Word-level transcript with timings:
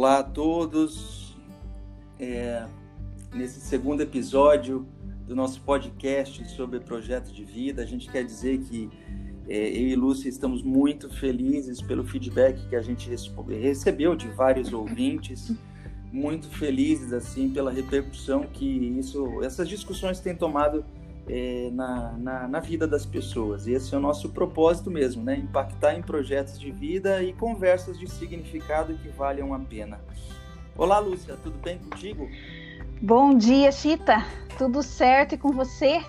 Olá 0.00 0.20
a 0.20 0.22
todos. 0.22 1.36
É, 2.18 2.66
nesse 3.34 3.60
segundo 3.60 4.00
episódio 4.00 4.88
do 5.26 5.36
nosso 5.36 5.60
podcast 5.60 6.42
sobre 6.52 6.80
projeto 6.80 7.30
de 7.30 7.44
vida, 7.44 7.82
a 7.82 7.84
gente 7.84 8.10
quer 8.10 8.24
dizer 8.24 8.60
que 8.60 8.88
é, 9.46 9.68
eu 9.68 9.88
e 9.88 9.94
Lúcia 9.94 10.30
estamos 10.30 10.62
muito 10.62 11.10
felizes 11.10 11.82
pelo 11.82 12.02
feedback 12.02 12.66
que 12.70 12.76
a 12.76 12.80
gente 12.80 13.10
recebeu 13.60 14.16
de 14.16 14.26
vários 14.28 14.72
ouvintes, 14.72 15.52
muito 16.10 16.48
felizes 16.48 17.12
assim 17.12 17.50
pela 17.50 17.70
repercussão 17.70 18.44
que 18.44 18.64
isso, 18.64 19.42
essas 19.42 19.68
discussões 19.68 20.18
têm 20.18 20.34
tomado 20.34 20.82
é, 21.30 21.70
na, 21.72 22.12
na, 22.18 22.48
na, 22.48 22.60
vida 22.60 22.86
das 22.88 23.06
pessoas. 23.06 23.66
E 23.68 23.72
esse 23.72 23.94
é 23.94 23.98
o 23.98 24.00
nosso 24.00 24.30
propósito 24.30 24.90
mesmo, 24.90 25.22
né? 25.22 25.36
Impactar 25.36 25.94
em 25.94 26.02
projetos 26.02 26.58
de 26.58 26.72
vida 26.72 27.22
e 27.22 27.32
conversas 27.32 27.96
de 27.98 28.10
significado 28.10 28.94
que 28.94 29.08
valham 29.08 29.54
a 29.54 29.58
pena. 29.60 30.00
Olá, 30.76 30.98
Lúcia, 30.98 31.36
tudo 31.42 31.56
bem 31.58 31.78
contigo? 31.78 32.28
Bom 33.00 33.38
dia, 33.38 33.70
Chita. 33.70 34.26
Tudo 34.58 34.82
certo 34.82 35.36
e 35.36 35.38
com 35.38 35.52
você? 35.52 36.00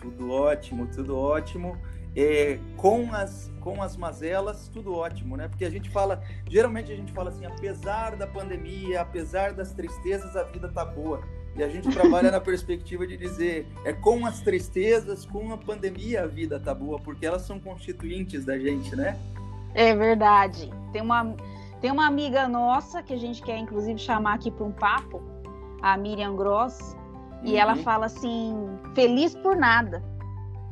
Tudo 0.00 0.30
ótimo, 0.30 0.86
tudo 0.86 1.16
ótimo. 1.16 1.76
É, 2.16 2.58
com 2.76 3.12
as 3.12 3.50
com 3.60 3.82
as 3.82 3.94
mazelas, 3.94 4.68
tudo 4.68 4.94
ótimo, 4.94 5.36
né? 5.36 5.46
Porque 5.46 5.66
a 5.66 5.70
gente 5.70 5.90
fala, 5.90 6.22
geralmente 6.48 6.90
a 6.90 6.96
gente 6.96 7.12
fala 7.12 7.28
assim, 7.28 7.44
apesar 7.44 8.16
da 8.16 8.26
pandemia, 8.26 9.02
apesar 9.02 9.52
das 9.52 9.74
tristezas, 9.74 10.34
a 10.34 10.42
vida 10.44 10.68
tá 10.68 10.82
boa. 10.82 11.22
E 11.60 11.62
a 11.62 11.68
gente 11.68 11.90
trabalha 11.90 12.30
na 12.30 12.40
perspectiva 12.40 13.06
de 13.06 13.18
dizer, 13.18 13.68
é 13.84 13.92
com 13.92 14.24
as 14.24 14.40
tristezas, 14.40 15.26
com 15.26 15.52
a 15.52 15.58
pandemia 15.58 16.22
a 16.22 16.26
vida 16.26 16.58
tá 16.58 16.74
boa, 16.74 16.98
porque 16.98 17.26
elas 17.26 17.42
são 17.42 17.60
constituintes 17.60 18.46
da 18.46 18.58
gente, 18.58 18.96
né? 18.96 19.18
É 19.74 19.94
verdade. 19.94 20.70
Tem 20.90 21.02
uma, 21.02 21.36
tem 21.78 21.90
uma 21.90 22.06
amiga 22.06 22.48
nossa 22.48 23.02
que 23.02 23.12
a 23.12 23.16
gente 23.18 23.42
quer 23.42 23.58
inclusive 23.58 23.98
chamar 23.98 24.36
aqui 24.36 24.50
para 24.50 24.64
um 24.64 24.72
papo, 24.72 25.20
a 25.82 25.98
Miriam 25.98 26.34
Gross, 26.34 26.96
e 27.42 27.58
ela 27.58 27.76
uhum. 27.76 27.82
fala 27.82 28.06
assim: 28.06 28.56
feliz 28.94 29.34
por 29.34 29.54
nada. 29.54 30.02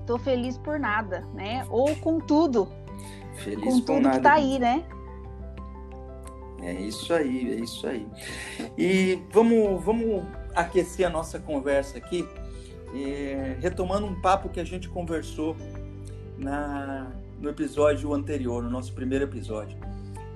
Tô 0.06 0.16
feliz 0.16 0.56
por 0.56 0.80
nada, 0.80 1.28
né? 1.34 1.66
Ou 1.68 1.94
com 1.96 2.18
tudo. 2.18 2.66
Feliz 3.34 3.62
com 3.62 3.80
tudo 3.80 4.00
nada. 4.00 4.16
que 4.16 4.22
tá 4.22 4.32
aí, 4.32 4.58
né? 4.58 4.82
É 6.62 6.72
isso 6.72 7.12
aí, 7.12 7.52
é 7.52 7.56
isso 7.56 7.86
aí. 7.86 8.08
E 8.78 9.22
vamos, 9.30 9.84
vamos 9.84 10.37
aquecer 10.58 11.06
a 11.06 11.10
nossa 11.10 11.38
conversa 11.38 11.98
aqui, 11.98 12.28
é, 12.94 13.56
retomando 13.60 14.06
um 14.06 14.20
papo 14.20 14.48
que 14.48 14.58
a 14.58 14.64
gente 14.64 14.88
conversou 14.88 15.56
na, 16.36 17.12
no 17.40 17.48
episódio 17.48 18.12
anterior, 18.12 18.62
no 18.62 18.70
nosso 18.70 18.92
primeiro 18.92 19.24
episódio. 19.24 19.78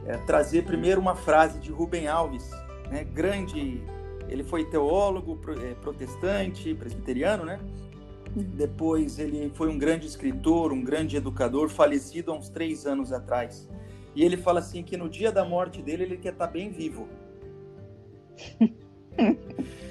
É, 0.06 0.16
trazer 0.18 0.64
primeiro 0.64 1.00
uma 1.00 1.16
frase 1.16 1.58
de 1.58 1.70
Rubem 1.70 2.06
Alves, 2.06 2.50
né, 2.90 3.04
grande. 3.04 3.82
Ele 4.28 4.44
foi 4.44 4.64
teólogo, 4.64 5.38
é, 5.60 5.74
protestante, 5.74 6.74
presbiteriano, 6.74 7.44
né? 7.44 7.58
Depois 8.34 9.18
ele 9.18 9.50
foi 9.54 9.68
um 9.68 9.76
grande 9.76 10.06
escritor, 10.06 10.72
um 10.72 10.82
grande 10.82 11.16
educador, 11.16 11.68
falecido 11.68 12.32
há 12.32 12.34
uns 12.34 12.48
três 12.48 12.86
anos 12.86 13.12
atrás. 13.12 13.68
E 14.14 14.24
ele 14.24 14.36
fala 14.36 14.60
assim 14.60 14.82
que 14.82 14.96
no 14.96 15.08
dia 15.08 15.30
da 15.30 15.44
morte 15.44 15.82
dele 15.82 16.04
ele 16.04 16.16
quer 16.16 16.32
estar 16.32 16.46
bem 16.46 16.70
vivo. 16.70 17.08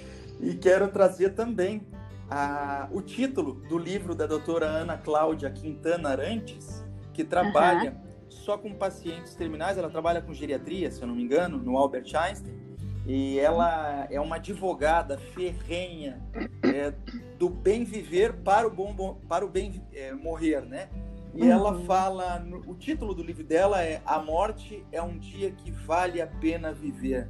E 0.41 0.55
quero 0.55 0.87
trazer 0.87 1.35
também 1.35 1.85
a, 2.29 2.87
o 2.91 3.01
título 3.01 3.53
do 3.69 3.77
livro 3.77 4.15
da 4.15 4.25
doutora 4.25 4.65
Ana 4.65 4.97
Cláudia 4.97 5.51
Quintana 5.51 6.09
Arantes, 6.09 6.83
que 7.13 7.23
trabalha 7.23 7.91
uhum. 7.91 8.29
só 8.29 8.57
com 8.57 8.73
pacientes 8.73 9.35
terminais, 9.35 9.77
ela 9.77 9.89
trabalha 9.89 10.21
com 10.21 10.33
geriatria, 10.33 10.89
se 10.89 11.01
eu 11.01 11.07
não 11.07 11.15
me 11.15 11.21
engano, 11.21 11.57
no 11.57 11.77
Albert 11.77 12.15
Einstein, 12.15 12.59
e 13.05 13.37
ela 13.37 14.07
é 14.09 14.19
uma 14.19 14.37
advogada 14.37 15.17
ferrenha 15.17 16.19
é, 16.63 16.93
do 17.37 17.49
bem 17.49 17.83
viver 17.83 18.33
para 18.33 18.67
o, 18.67 18.71
bom, 18.71 19.19
para 19.27 19.45
o 19.45 19.49
bem 19.49 19.83
é, 19.93 20.13
morrer, 20.13 20.61
né? 20.61 20.89
E 21.33 21.43
uhum. 21.43 21.51
ela 21.51 21.79
fala, 21.81 22.45
o 22.65 22.73
título 22.75 23.13
do 23.13 23.23
livro 23.23 23.43
dela 23.43 23.83
é 23.83 24.01
A 24.05 24.19
Morte 24.19 24.85
é 24.91 25.01
um 25.01 25.17
Dia 25.17 25.51
que 25.51 25.71
Vale 25.71 26.21
a 26.21 26.27
Pena 26.27 26.73
Viver. 26.73 27.29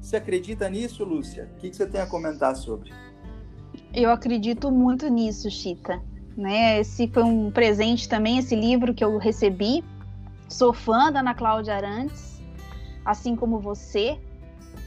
Você 0.00 0.16
acredita 0.16 0.68
nisso, 0.68 1.04
Lúcia? 1.04 1.50
O 1.54 1.56
que, 1.58 1.72
você 1.72 1.86
tem 1.86 2.00
a 2.00 2.06
comentar 2.06 2.54
sobre? 2.54 2.92
Eu 3.92 4.10
acredito 4.10 4.70
muito 4.70 5.08
nisso, 5.08 5.50
Chita. 5.50 6.00
Né? 6.36 6.80
Esse 6.80 7.08
foi 7.08 7.22
um 7.22 7.50
presente 7.50 8.08
também, 8.08 8.38
esse 8.38 8.54
livro 8.54 8.94
que 8.94 9.04
eu 9.04 9.16
recebi. 9.18 9.82
Sou 10.48 10.72
fã 10.72 11.10
da 11.10 11.20
Ana 11.20 11.34
Cláudia 11.34 11.74
Arantes, 11.74 12.40
assim 13.04 13.34
como 13.34 13.58
você. 13.58 14.18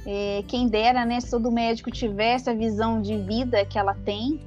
É, 0.05 0.43
quem 0.47 0.67
dera, 0.67 1.05
né, 1.05 1.19
se 1.19 1.29
todo 1.29 1.51
médico 1.51 1.91
tivesse 1.91 2.49
a 2.49 2.53
visão 2.53 3.01
de 3.01 3.17
vida 3.17 3.65
que 3.65 3.77
ela 3.77 3.93
tem, 3.93 4.39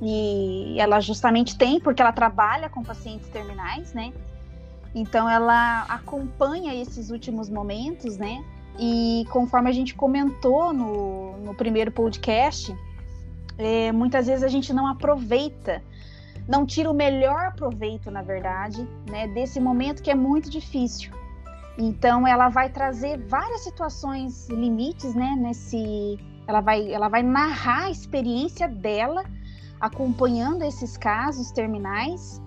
e 0.00 0.76
ela 0.78 1.00
justamente 1.00 1.56
tem, 1.56 1.80
porque 1.80 2.00
ela 2.00 2.12
trabalha 2.12 2.68
com 2.68 2.82
pacientes 2.82 3.28
terminais, 3.28 3.92
né? 3.92 4.12
Então 4.94 5.28
ela 5.28 5.82
acompanha 5.88 6.74
esses 6.74 7.10
últimos 7.10 7.48
momentos, 7.50 8.16
né? 8.16 8.44
E 8.78 9.24
conforme 9.30 9.68
a 9.68 9.72
gente 9.72 9.94
comentou 9.94 10.72
no, 10.72 11.36
no 11.38 11.54
primeiro 11.54 11.90
podcast, 11.90 12.74
é, 13.58 13.90
muitas 13.90 14.26
vezes 14.26 14.44
a 14.44 14.48
gente 14.48 14.72
não 14.72 14.86
aproveita, 14.86 15.82
não 16.46 16.64
tira 16.64 16.88
o 16.88 16.94
melhor 16.94 17.54
proveito, 17.54 18.10
na 18.10 18.22
verdade, 18.22 18.88
né, 19.10 19.26
desse 19.28 19.58
momento 19.58 20.02
que 20.02 20.10
é 20.10 20.14
muito 20.14 20.48
difícil. 20.48 21.12
Então 21.76 22.26
ela 22.26 22.48
vai 22.48 22.70
trazer 22.70 23.18
várias 23.18 23.62
situações 23.62 24.48
limites, 24.48 25.14
né, 25.14 25.36
nesse 25.38 26.18
ela 26.46 26.60
vai 26.60 26.90
ela 26.90 27.08
vai 27.08 27.22
narrar 27.22 27.84
a 27.84 27.90
experiência 27.90 28.68
dela 28.68 29.24
acompanhando 29.80 30.62
esses 30.62 30.96
casos 30.96 31.50
terminais 31.52 32.40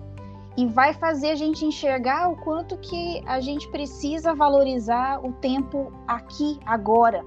e 0.56 0.66
vai 0.66 0.92
fazer 0.92 1.30
a 1.30 1.34
gente 1.34 1.64
enxergar 1.64 2.28
o 2.30 2.36
quanto 2.36 2.76
que 2.76 3.22
a 3.26 3.40
gente 3.40 3.68
precisa 3.68 4.34
valorizar 4.34 5.24
o 5.24 5.32
tempo 5.32 5.92
aqui, 6.06 6.58
agora, 6.66 7.24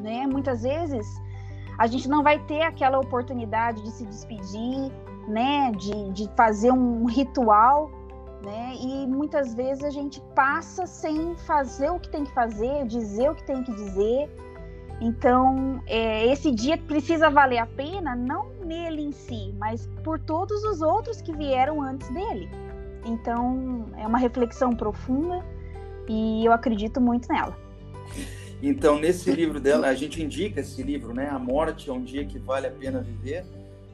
né? 0.00 0.26
Muitas 0.26 0.62
vezes 0.62 1.06
a 1.78 1.86
gente 1.86 2.08
não 2.08 2.22
vai 2.22 2.38
ter 2.40 2.62
aquela 2.62 2.98
oportunidade 2.98 3.82
de 3.82 3.90
se 3.90 4.04
despedir, 4.04 4.92
né? 5.26 5.72
De, 5.72 6.12
de 6.12 6.30
fazer 6.36 6.70
um 6.72 7.06
ritual, 7.06 7.90
né? 8.44 8.74
E 8.78 9.06
muitas 9.06 9.54
vezes 9.54 9.82
a 9.82 9.90
gente 9.90 10.20
passa 10.34 10.86
sem 10.86 11.34
fazer 11.46 11.90
o 11.90 11.98
que 11.98 12.10
tem 12.10 12.24
que 12.24 12.34
fazer, 12.34 12.86
dizer 12.86 13.30
o 13.30 13.34
que 13.34 13.44
tem 13.44 13.62
que 13.62 13.72
dizer. 13.72 14.30
Então, 15.00 15.82
é, 15.86 16.26
esse 16.26 16.52
dia 16.52 16.76
precisa 16.76 17.30
valer 17.30 17.58
a 17.58 17.66
pena, 17.66 18.14
não 18.14 18.51
nele 18.64 19.02
em 19.02 19.12
si, 19.12 19.54
mas 19.58 19.88
por 20.02 20.18
todos 20.18 20.62
os 20.64 20.80
outros 20.80 21.20
que 21.20 21.32
vieram 21.32 21.80
antes 21.80 22.08
dele. 22.10 22.48
Então, 23.04 23.86
é 23.98 24.06
uma 24.06 24.18
reflexão 24.18 24.74
profunda 24.74 25.44
e 26.08 26.44
eu 26.44 26.52
acredito 26.52 27.00
muito 27.00 27.28
nela. 27.28 27.56
Então, 28.62 28.98
nesse 28.98 29.30
livro 29.32 29.58
dela, 29.58 29.88
a 29.88 29.94
gente 29.94 30.22
indica 30.22 30.60
esse 30.60 30.82
livro, 30.82 31.12
né? 31.12 31.28
A 31.28 31.38
Morte 31.38 31.90
é 31.90 31.92
um 31.92 32.02
dia 32.02 32.24
que 32.24 32.38
vale 32.38 32.68
a 32.68 32.70
pena 32.70 33.00
viver, 33.00 33.44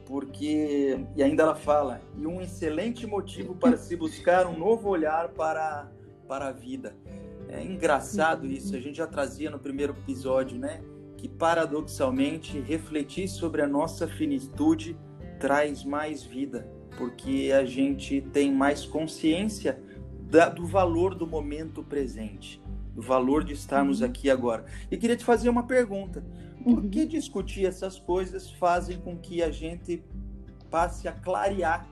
porque 0.05 0.99
e 1.15 1.23
ainda 1.23 1.43
ela 1.43 1.55
fala, 1.55 2.01
e 2.15 2.27
um 2.27 2.39
excelente 2.39 3.07
motivo 3.07 3.55
para 3.55 3.77
se 3.77 3.95
buscar 3.95 4.45
um 4.45 4.57
novo 4.57 4.87
olhar 4.89 5.29
para 5.29 5.87
para 6.27 6.49
a 6.49 6.51
vida. 6.51 6.95
É 7.47 7.63
engraçado 7.63 8.45
isso, 8.45 8.75
a 8.75 8.79
gente 8.79 8.97
já 8.97 9.07
trazia 9.07 9.49
no 9.49 9.57
primeiro 9.57 9.93
episódio, 9.93 10.59
né? 10.59 10.81
Que 11.19 11.27
paradoxalmente 11.27 12.61
refletir 12.61 13.27
sobre 13.27 13.61
a 13.61 13.67
nossa 13.67 14.07
finitude 14.07 14.97
traz 15.37 15.83
mais 15.83 16.23
vida, 16.23 16.65
porque 16.97 17.51
a 17.53 17.65
gente 17.65 18.21
tem 18.31 18.53
mais 18.53 18.85
consciência 18.85 19.83
da, 20.21 20.47
do 20.47 20.65
valor 20.65 21.13
do 21.13 21.27
momento 21.27 21.83
presente, 21.83 22.63
do 22.95 23.01
valor 23.01 23.43
de 23.43 23.51
estarmos 23.51 23.99
uhum. 23.99 24.07
aqui 24.07 24.29
agora. 24.29 24.63
E 24.89 24.95
queria 24.95 25.17
te 25.17 25.25
fazer 25.25 25.49
uma 25.49 25.63
pergunta: 25.63 26.23
por 26.63 26.79
uhum. 26.79 26.89
que 26.89 27.05
discutir 27.05 27.65
essas 27.65 27.99
coisas 27.99 28.49
fazem 28.51 28.97
com 28.97 29.17
que 29.17 29.43
a 29.43 29.51
gente 29.51 30.01
passe 30.71 31.05
a 31.05 31.11
clarear 31.11 31.85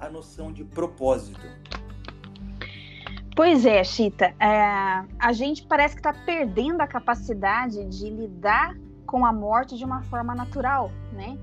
a 0.00 0.08
noção 0.08 0.50
de 0.50 0.64
propósito? 0.64 1.40
Pois 3.34 3.64
é, 3.64 3.82
Chita. 3.82 4.34
É, 4.38 5.04
a 5.18 5.32
gente 5.32 5.66
parece 5.66 5.94
que 5.94 6.00
está 6.00 6.12
perdendo 6.12 6.80
a 6.80 6.86
capacidade 6.86 7.84
de 7.86 8.10
lidar 8.10 8.76
com 9.06 9.24
a 9.24 9.32
morte 9.32 9.76
de 9.76 9.84
uma 9.84 10.02
forma 10.02 10.34
natural, 10.34 10.90
né? 11.12 11.38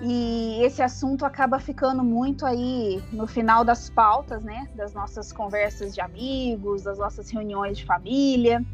E 0.00 0.60
esse 0.62 0.80
assunto 0.80 1.24
acaba 1.24 1.58
ficando 1.58 2.04
muito 2.04 2.46
aí 2.46 3.02
no 3.12 3.26
final 3.26 3.64
das 3.64 3.90
pautas, 3.90 4.42
né? 4.42 4.68
Das 4.74 4.92
nossas 4.92 5.32
conversas 5.32 5.94
de 5.94 6.00
amigos, 6.00 6.82
das 6.82 6.98
nossas 6.98 7.30
reuniões 7.30 7.78
de 7.78 7.84
família. 7.84 8.64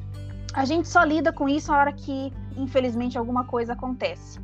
A 0.53 0.65
gente 0.65 0.89
só 0.89 1.03
lida 1.03 1.33
com 1.33 1.49
isso 1.49 1.73
a 1.73 1.79
hora 1.79 1.93
que, 1.93 2.33
infelizmente, 2.57 3.19
alguma 3.19 3.45
coisa 3.45 3.73
acontece. 3.73 4.39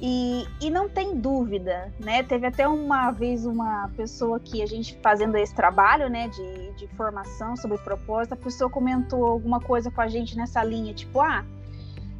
E, 0.00 0.46
e 0.60 0.70
não 0.70 0.88
tem 0.88 1.18
dúvida, 1.18 1.92
né? 1.98 2.22
Teve 2.22 2.46
até 2.46 2.68
uma 2.68 3.10
vez 3.10 3.44
uma 3.44 3.90
pessoa 3.96 4.38
que 4.38 4.62
a 4.62 4.66
gente 4.66 4.96
fazendo 5.02 5.36
esse 5.36 5.52
trabalho, 5.52 6.08
né, 6.08 6.28
de, 6.28 6.72
de 6.74 6.86
formação 6.96 7.56
sobre 7.56 7.78
propósito, 7.78 8.34
a 8.34 8.36
pessoa 8.36 8.70
comentou 8.70 9.26
alguma 9.26 9.60
coisa 9.60 9.90
com 9.90 10.00
a 10.00 10.06
gente 10.06 10.36
nessa 10.36 10.62
linha, 10.62 10.94
tipo, 10.94 11.20
ah, 11.20 11.44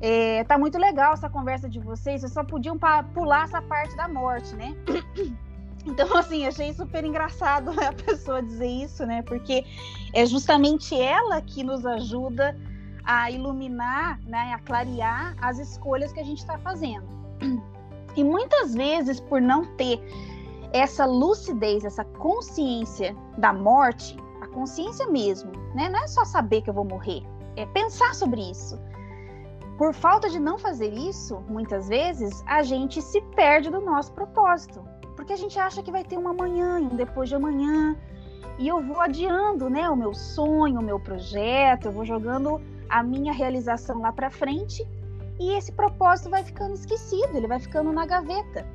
é, 0.01 0.43
tá 0.45 0.59
muito 0.59 0.77
legal 0.77 1.13
essa 1.13 1.31
conversa 1.31 1.69
de 1.69 1.79
vocês, 1.79 2.21
vocês 2.21 2.33
só 2.33 2.43
podiam 2.43 2.77
pular 3.15 3.45
essa 3.45 3.63
parte 3.63 3.97
da 3.97 4.09
morte, 4.09 4.55
né? 4.55 4.75
Então, 5.87 6.19
assim, 6.19 6.45
achei 6.45 6.75
super 6.75 7.03
engraçado 7.03 7.71
a 7.81 7.93
pessoa 7.93 8.43
dizer 8.43 8.67
isso, 8.67 9.07
né? 9.07 9.23
Porque 9.23 9.65
é 10.13 10.27
justamente 10.27 10.95
ela 11.01 11.41
que 11.41 11.63
nos 11.63 11.87
ajuda 11.87 12.55
a 13.05 13.31
iluminar, 13.31 14.21
né, 14.27 14.53
a 14.53 14.59
clarear 14.59 15.35
as 15.41 15.59
escolhas 15.59 16.13
que 16.13 16.21
a 16.21 16.25
gente 16.25 16.39
está 16.39 16.59
fazendo. 16.59 17.18
E 18.17 18.25
muitas 18.25 18.75
vezes, 18.75 19.21
por 19.21 19.41
não 19.41 19.65
ter 19.77 20.01
essa 20.73 21.07
lucidez, 21.07 21.85
essa 21.85 22.05
consciência 22.05 23.17
da 23.39 23.53
morte, 23.53 24.17
a 24.41 24.47
consciência 24.49 25.07
mesmo, 25.07 25.53
né? 25.75 25.89
Não 25.89 26.03
é 26.03 26.07
só 26.09 26.25
saber 26.25 26.63
que 26.63 26.71
eu 26.71 26.75
vou 26.75 26.85
morrer, 26.85 27.23
é 27.57 27.65
pensar 27.67 28.15
sobre 28.15 28.41
isso. 28.41 28.77
Por 29.77 29.95
falta 29.95 30.29
de 30.29 30.41
não 30.41 30.59
fazer 30.59 30.93
isso, 30.93 31.41
muitas 31.49 31.89
vezes, 31.89 32.43
a 32.47 32.63
gente 32.65 33.01
se 33.01 33.21
perde 33.37 33.71
do 33.71 33.81
nosso 33.81 34.13
propósito. 34.13 34.83
Porque 35.15 35.33
a 35.33 35.37
gente 35.37 35.59
acha 35.59 35.83
que 35.83 35.93
vai 35.93 36.03
ter 36.03 36.19
um 36.19 36.27
amanhã, 36.27 36.79
um 36.79 36.97
depois 36.97 37.29
de 37.29 37.37
amanhã. 37.37 37.97
E 38.59 38.67
eu 38.67 38.83
vou 38.83 39.01
adiando, 39.01 39.71
né, 39.71 39.89
o 39.89 39.95
meu 39.95 40.13
sonho, 40.13 40.81
o 40.81 40.83
meu 40.83 40.99
projeto, 40.99 41.87
eu 41.87 41.93
vou 41.93 42.05
jogando 42.05 42.61
a 42.89 43.03
minha 43.03 43.33
realização 43.33 44.01
lá 44.01 44.11
para 44.11 44.31
frente 44.31 44.85
e 45.39 45.53
esse 45.53 45.73
propósito 45.73 46.31
vai 46.31 46.43
ficando 46.45 46.75
esquecido, 46.75 47.37
ele 47.37 47.47
vai 47.47 47.61
ficando 47.61 47.93
na 47.93 48.05
gaveta. 48.05 48.67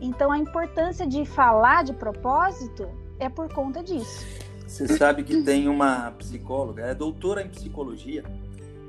Então 0.00 0.30
a 0.30 0.38
importância 0.38 1.06
de 1.06 1.24
falar 1.24 1.84
de 1.84 1.92
propósito 1.92 2.88
é 3.18 3.28
por 3.28 3.52
conta 3.52 3.82
disso. 3.82 4.24
Você 4.66 4.88
sabe 4.96 5.22
que 5.22 5.42
tem 5.42 5.68
uma 5.68 6.10
psicóloga, 6.12 6.84
é 6.86 6.94
doutora 6.94 7.42
em 7.42 7.48
psicologia, 7.48 8.24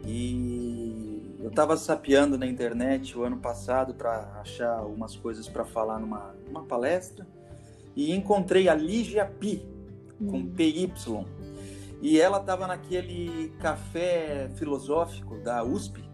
e 0.06 1.38
eu 1.40 1.50
estava 1.50 1.76
sapeando 1.76 2.38
na 2.38 2.46
internet 2.46 3.18
o 3.18 3.24
ano 3.24 3.38
passado 3.38 3.94
para 3.94 4.40
achar 4.42 4.82
umas 4.86 5.16
coisas 5.16 5.48
para 5.48 5.66
falar 5.66 6.00
numa, 6.00 6.34
numa 6.48 6.64
palestra 6.64 7.28
e 7.96 8.14
encontrei 8.14 8.70
a 8.70 8.76
Lígia 8.76 9.26
Pi, 9.26 9.66
com 10.20 10.38
hum. 10.38 10.54
PY. 10.56 10.92
E 12.02 12.20
ela 12.20 12.40
estava 12.40 12.68
naquele 12.68 13.54
café 13.60 14.50
filosófico 14.56 15.38
da 15.40 15.64
USP 15.64 16.12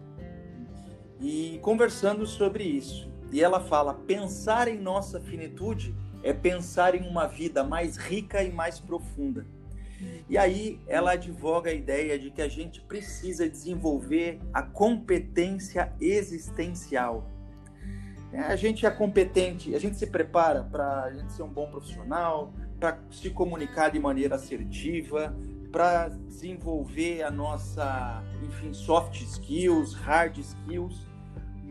e 1.20 1.58
conversando 1.62 2.26
sobre 2.26 2.64
isso. 2.64 3.10
E 3.30 3.42
ela 3.42 3.60
fala: 3.60 3.94
pensar 3.94 4.68
em 4.68 4.78
nossa 4.78 5.20
finitude 5.20 5.94
é 6.22 6.32
pensar 6.32 6.94
em 6.94 7.08
uma 7.08 7.26
vida 7.26 7.62
mais 7.62 7.96
rica 7.96 8.42
e 8.42 8.50
mais 8.50 8.80
profunda. 8.80 9.46
E 10.28 10.38
aí 10.38 10.80
ela 10.86 11.12
advoga 11.12 11.70
a 11.70 11.74
ideia 11.74 12.18
de 12.18 12.30
que 12.30 12.40
a 12.40 12.48
gente 12.48 12.80
precisa 12.80 13.48
desenvolver 13.48 14.40
a 14.52 14.62
competência 14.62 15.92
existencial. 16.00 17.28
É, 18.32 18.40
a 18.40 18.56
gente 18.56 18.86
é 18.86 18.90
competente, 18.90 19.74
a 19.74 19.78
gente 19.78 19.96
se 19.96 20.06
prepara 20.06 20.62
para 20.62 21.12
ser 21.28 21.42
um 21.42 21.48
bom 21.48 21.68
profissional, 21.68 22.54
para 22.78 22.98
se 23.10 23.28
comunicar 23.30 23.90
de 23.90 23.98
maneira 23.98 24.36
assertiva, 24.36 25.34
para 25.72 26.08
desenvolver 26.08 27.22
a 27.22 27.30
nossa, 27.30 28.22
enfim, 28.42 28.72
soft 28.72 29.20
skills, 29.20 29.94
hard 29.94 30.38
skills, 30.38 31.09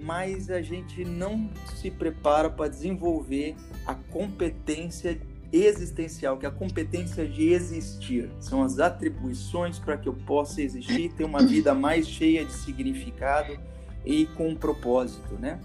mas 0.01 0.50
a 0.50 0.62
gente 0.62 1.04
não 1.04 1.50
se 1.75 1.92
prepara 1.92 2.50
para 2.50 2.69
desenvolver 2.69 3.56
a 3.86 3.94
competência 3.94 5.19
existencial, 5.51 6.38
que 6.38 6.46
é 6.46 6.50
a 6.50 6.51
competência 6.51 7.28
de 7.28 7.50
existir. 7.50 8.30
São 8.40 8.63
as 8.63 8.80
atribuições 8.80 9.80
para 9.80 9.98
que 9.98 10.07
eu 10.07 10.13
possa 10.13 10.62
existir 10.62 11.12
ter 11.13 11.24
uma 11.24 11.42
vida 11.42 11.74
mais 11.74 12.07
cheia 12.07 12.46
de 12.46 12.54
significado 12.54 13.60
e 14.06 14.25
com 14.28 14.50
um 14.50 14.56
propósito, 14.56 15.36
né? 15.36 15.60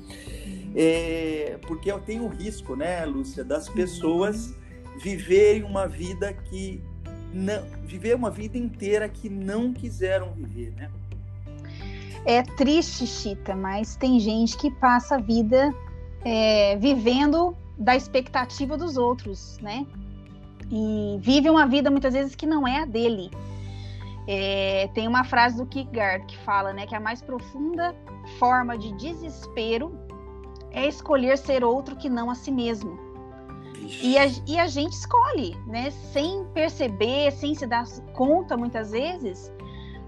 É, 0.74 1.58
porque 1.66 1.90
eu 1.90 2.00
tenho 2.00 2.24
o 2.24 2.28
risco, 2.28 2.74
né, 2.74 3.04
Lúcia, 3.04 3.44
das 3.44 3.68
pessoas 3.68 4.54
viverem 5.00 5.62
uma 5.62 5.86
vida 5.86 6.32
que 6.32 6.82
não, 7.32 7.64
viver 7.84 8.14
uma 8.14 8.30
vida 8.30 8.56
inteira 8.56 9.08
que 9.08 9.28
não 9.28 9.72
quiseram 9.72 10.32
viver, 10.32 10.72
né? 10.72 10.90
É 12.26 12.42
triste, 12.42 13.06
Chita, 13.06 13.54
mas 13.54 13.96
tem 13.96 14.18
gente 14.18 14.56
que 14.56 14.70
passa 14.70 15.16
a 15.16 15.20
vida 15.20 15.74
é, 16.24 16.76
vivendo 16.76 17.56
da 17.78 17.94
expectativa 17.94 18.76
dos 18.76 18.96
outros, 18.96 19.58
né? 19.60 19.86
E 20.70 21.18
vive 21.20 21.50
uma 21.50 21.66
vida 21.66 21.90
muitas 21.90 22.14
vezes 22.14 22.34
que 22.34 22.46
não 22.46 22.66
é 22.66 22.80
a 22.80 22.84
dele. 22.86 23.30
É, 24.26 24.88
tem 24.94 25.06
uma 25.06 25.22
frase 25.24 25.58
do 25.58 25.66
Kierkegaard 25.66 26.24
que 26.26 26.38
fala, 26.38 26.72
né, 26.72 26.86
que 26.86 26.94
a 26.94 27.00
mais 27.00 27.20
profunda 27.20 27.94
forma 28.38 28.78
de 28.78 28.90
desespero 28.94 29.94
é 30.70 30.88
escolher 30.88 31.36
ser 31.36 31.62
outro 31.62 31.94
que 31.94 32.08
não 32.08 32.30
a 32.30 32.34
si 32.34 32.50
mesmo. 32.50 32.98
E 34.02 34.16
a, 34.16 34.24
e 34.46 34.58
a, 34.58 34.66
gente 34.66 34.92
escolhe, 34.92 35.54
né? 35.66 35.90
Sem 35.90 36.44
perceber, 36.54 37.30
sem 37.32 37.54
se 37.54 37.66
dar 37.66 37.84
conta, 38.14 38.56
muitas 38.56 38.92
vezes, 38.92 39.52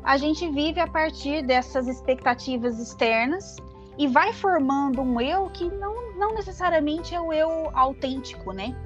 a 0.07 0.17
gente 0.17 0.49
vive 0.49 0.79
a 0.79 0.87
partir 0.87 1.43
dessas 1.43 1.89
expectativas 1.89 2.79
externas 2.79 3.57
e 3.99 4.07
vai 4.07 4.33
formando 4.33 5.03
um 5.03 5.21
eu 5.21 5.51
que 5.51 5.69
não, 5.69 6.17
não 6.17 6.33
necessariamente 6.33 7.13
é 7.13 7.21
o 7.21 7.33
eu 7.33 7.69
autêntico, 7.75 8.53
né? 8.53 8.77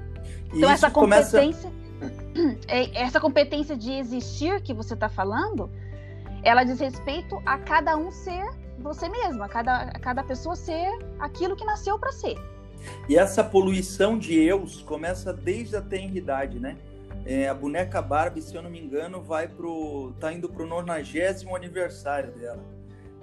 Então 0.51 0.69
essa 0.69 0.89
competência, 0.89 1.69
começa... 1.69 1.81
É, 2.67 3.03
essa 3.03 3.19
competência 3.19 3.77
de 3.77 3.91
existir 3.91 4.61
que 4.61 4.73
você 4.73 4.95
está 4.95 5.07
falando, 5.07 5.69
ela 6.41 6.63
diz 6.63 6.79
respeito 6.79 7.39
a 7.45 7.57
cada 7.59 7.95
um 7.95 8.09
ser 8.09 8.49
você 8.79 9.07
mesmo, 9.07 9.43
a 9.43 9.49
cada, 9.49 9.81
a 9.81 9.99
cada 9.99 10.23
pessoa 10.23 10.55
ser 10.55 10.89
aquilo 11.19 11.55
que 11.55 11.63
nasceu 11.63 11.99
para 11.99 12.11
ser. 12.11 12.35
E 13.07 13.15
essa 13.15 13.43
poluição 13.43 14.17
de 14.17 14.33
eus 14.39 14.81
começa 14.81 15.31
desde 15.31 15.75
a 15.75 15.81
tenridade, 15.81 16.57
né? 16.57 16.77
É, 17.25 17.47
a 17.47 17.53
boneca 17.53 18.01
Barbie, 18.01 18.41
se 18.41 18.55
eu 18.55 18.61
não 18.61 18.69
me 18.69 18.79
engano, 18.79 19.21
vai 19.21 19.47
pro 19.47 20.13
tá 20.19 20.33
indo 20.33 20.49
pro 20.49 20.65
90 20.65 21.55
aniversário 21.55 22.31
dela 22.33 22.81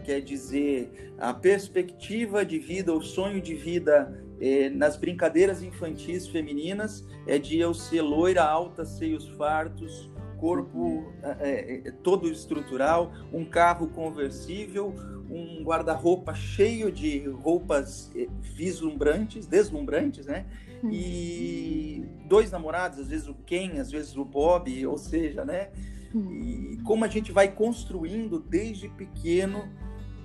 quer 0.09 0.23
dizer 0.23 1.13
a 1.19 1.35
perspectiva 1.35 2.43
de 2.43 2.59
vida, 2.59 2.95
o 2.95 3.03
sonho 3.03 3.43
de 3.43 3.55
vida 3.55 4.25
é, 4.41 4.71
nas 4.71 4.97
brincadeiras 4.97 5.63
infantis 5.63 6.27
femininas 6.27 7.05
é 7.27 7.39
de 7.39 7.59
eu 7.59 7.75
ser 7.75 8.01
loira, 8.01 8.43
alta, 8.43 8.87
seios 8.87 9.29
fartos, 9.37 10.11
corpo 10.39 11.13
é, 11.41 11.83
é, 11.89 11.91
todo 12.03 12.27
estrutural, 12.31 13.13
um 13.31 13.45
carro 13.45 13.89
conversível, 13.89 14.95
um 15.29 15.63
guarda-roupa 15.63 16.35
cheio 16.35 16.91
de 16.91 17.29
roupas 17.29 18.11
vislumbrantes, 18.41 19.47
deslumbrantes, 19.47 20.25
né? 20.25 20.47
E 20.85 22.05
dois 22.27 22.51
namorados, 22.51 22.99
às 22.99 23.09
vezes 23.09 23.27
o 23.29 23.35
Ken, 23.35 23.81
às 23.81 23.91
vezes 23.91 24.17
o 24.17 24.25
Bob, 24.25 24.87
ou 24.87 24.99
seja, 24.99 25.45
né? 25.45 25.71
E 26.15 26.79
como 26.85 27.05
a 27.05 27.09
gente 27.09 27.33
vai 27.33 27.49
construindo 27.49 28.39
desde 28.39 28.89
pequeno 28.89 29.69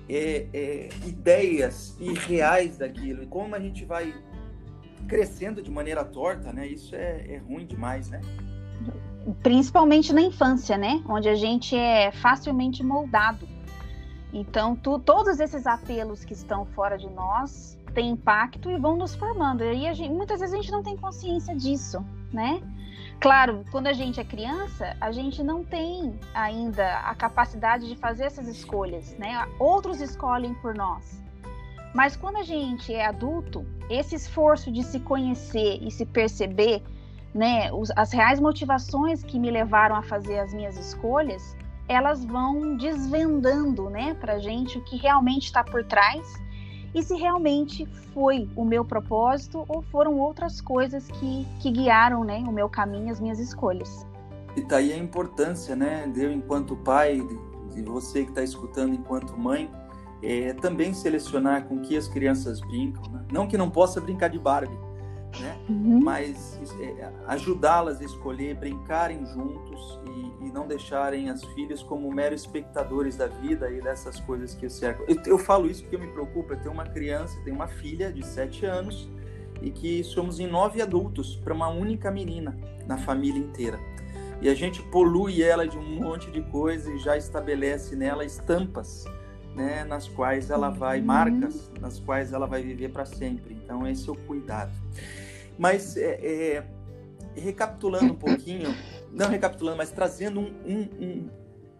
é, 0.08 0.46
é, 0.52 0.88
ideias 1.06 1.96
irreais 2.00 2.78
daquilo 2.78 3.22
e 3.22 3.26
como 3.26 3.54
a 3.54 3.60
gente 3.60 3.84
vai 3.84 4.14
crescendo 5.06 5.62
de 5.62 5.70
maneira 5.70 6.04
torta, 6.04 6.52
né? 6.52 6.66
Isso 6.66 6.94
é, 6.94 7.34
é 7.34 7.38
ruim 7.38 7.66
demais, 7.66 8.08
né? 8.08 8.20
Principalmente 9.42 10.12
na 10.12 10.20
infância, 10.20 10.76
né? 10.76 11.02
Onde 11.08 11.28
a 11.28 11.34
gente 11.34 11.76
é 11.76 12.12
facilmente 12.12 12.82
moldado. 12.82 13.48
Então, 14.32 14.74
tu, 14.74 14.98
todos 14.98 15.38
esses 15.38 15.66
apelos 15.66 16.24
que 16.24 16.32
estão 16.32 16.66
fora 16.66 16.98
de 16.98 17.08
nós 17.08 17.78
têm 17.94 18.10
impacto 18.10 18.70
e 18.70 18.76
vão 18.76 18.96
nos 18.96 19.14
formando. 19.14 19.64
E 19.64 19.92
gente, 19.94 20.12
muitas 20.12 20.40
vezes 20.40 20.54
a 20.54 20.58
gente 20.58 20.72
não 20.72 20.82
tem 20.82 20.96
consciência 20.96 21.54
disso, 21.54 22.04
né? 22.32 22.60
Claro, 23.20 23.64
quando 23.70 23.86
a 23.86 23.92
gente 23.92 24.20
é 24.20 24.24
criança, 24.24 24.96
a 25.00 25.10
gente 25.12 25.42
não 25.42 25.64
tem 25.64 26.18
ainda 26.34 26.98
a 26.98 27.14
capacidade 27.14 27.88
de 27.88 27.96
fazer 27.96 28.24
essas 28.24 28.48
escolhas, 28.48 29.16
né? 29.16 29.46
Outros 29.58 30.00
escolhem 30.00 30.52
por 30.54 30.74
nós. 30.74 31.22
Mas 31.94 32.16
quando 32.16 32.36
a 32.36 32.42
gente 32.42 32.92
é 32.92 33.06
adulto, 33.06 33.64
esse 33.88 34.16
esforço 34.16 34.70
de 34.70 34.82
se 34.82 34.98
conhecer 35.00 35.78
e 35.80 35.90
se 35.90 36.04
perceber, 36.04 36.82
né, 37.32 37.70
as 37.96 38.12
reais 38.12 38.40
motivações 38.40 39.22
que 39.22 39.38
me 39.38 39.50
levaram 39.50 39.94
a 39.94 40.02
fazer 40.02 40.40
as 40.40 40.52
minhas 40.52 40.76
escolhas, 40.76 41.56
elas 41.88 42.24
vão 42.24 42.76
desvendando, 42.76 43.88
né, 43.90 44.14
pra 44.14 44.38
gente 44.38 44.76
o 44.76 44.84
que 44.84 44.96
realmente 44.96 45.44
está 45.44 45.62
por 45.62 45.84
trás 45.84 46.43
e 46.94 47.02
se 47.02 47.14
realmente 47.16 47.86
foi 48.12 48.48
o 48.54 48.64
meu 48.64 48.84
propósito 48.84 49.64
ou 49.68 49.82
foram 49.82 50.18
outras 50.18 50.60
coisas 50.60 51.08
que, 51.08 51.46
que 51.60 51.70
guiaram 51.70 52.24
né, 52.24 52.44
o 52.46 52.52
meu 52.52 52.68
caminho, 52.68 53.10
as 53.10 53.20
minhas 53.20 53.38
escolhas. 53.38 54.06
E 54.56 54.62
tá 54.62 54.76
aí 54.76 54.92
a 54.92 54.96
importância, 54.96 55.74
né, 55.74 56.06
de 56.06 56.22
eu 56.22 56.32
enquanto 56.32 56.76
pai, 56.76 57.20
de 57.72 57.82
você 57.82 58.22
que 58.22 58.30
está 58.30 58.42
escutando 58.42 58.94
enquanto 58.94 59.36
mãe, 59.36 59.68
é, 60.22 60.52
também 60.54 60.94
selecionar 60.94 61.64
com 61.64 61.80
que 61.80 61.96
as 61.96 62.08
crianças 62.08 62.60
brincam, 62.60 63.02
né? 63.12 63.24
não 63.32 63.46
que 63.46 63.58
não 63.58 63.68
possa 63.68 64.00
brincar 64.00 64.28
de 64.28 64.38
Barbie, 64.38 64.78
né? 65.40 65.58
Uhum. 65.68 66.00
Mas 66.02 66.58
é, 66.80 67.10
ajudá-las 67.26 68.00
a 68.00 68.04
escolher, 68.04 68.54
brincarem 68.54 69.24
juntos 69.26 70.00
e, 70.06 70.46
e, 70.46 70.52
não 70.52 70.66
deixarem 70.66 71.30
as 71.30 71.44
filhas 71.54 71.82
como 71.82 72.10
meros 72.12 72.42
espectadores 72.42 73.16
da 73.16 73.26
vida 73.26 73.70
e 73.70 73.80
dessas 73.80 74.20
coisas 74.20 74.54
que 74.54 74.68
cercam. 74.68 75.04
Eu, 75.08 75.20
eu 75.26 75.38
falo 75.38 75.68
isso 75.68 75.82
porque 75.82 75.98
me 75.98 76.08
preocupa. 76.08 76.54
Eu 76.54 76.60
tenho 76.60 76.72
uma 76.72 76.86
criança, 76.86 77.38
tenho 77.44 77.56
uma 77.56 77.68
filha 77.68 78.12
de 78.12 78.24
sete 78.24 78.64
anos 78.64 79.08
e 79.62 79.70
que 79.70 80.02
somos 80.04 80.40
em 80.40 80.46
nove 80.46 80.82
adultos 80.82 81.36
para 81.36 81.54
uma 81.54 81.68
única 81.68 82.10
menina 82.10 82.56
na 82.86 82.98
família 82.98 83.38
inteira. 83.40 83.78
E 84.40 84.48
a 84.48 84.54
gente 84.54 84.82
polui 84.90 85.42
ela 85.42 85.66
de 85.66 85.78
um 85.78 86.00
monte 86.00 86.30
de 86.30 86.42
coisa 86.42 86.92
e 86.92 86.98
já 86.98 87.16
estabelece 87.16 87.96
nela 87.96 88.24
estampas 88.24 89.04
né, 89.54 89.84
nas 89.84 90.08
quais 90.08 90.50
ela 90.50 90.68
vai, 90.70 91.00
uhum. 91.00 91.06
marcas 91.06 91.70
nas 91.80 91.98
quais 91.98 92.32
ela 92.32 92.46
vai 92.46 92.62
viver 92.62 92.90
para 92.90 93.04
sempre. 93.04 93.54
Então, 93.54 93.86
esse 93.86 94.08
é 94.08 94.12
o 94.12 94.16
cuidado. 94.16 94.72
Mas, 95.58 95.96
é, 95.96 96.18
é, 96.22 96.64
recapitulando 97.36 98.12
um 98.12 98.16
pouquinho, 98.16 98.74
não 99.12 99.28
recapitulando, 99.28 99.76
mas 99.76 99.90
trazendo 99.90 100.40
um, 100.40 100.52
um, 100.66 100.88
um, 101.00 101.28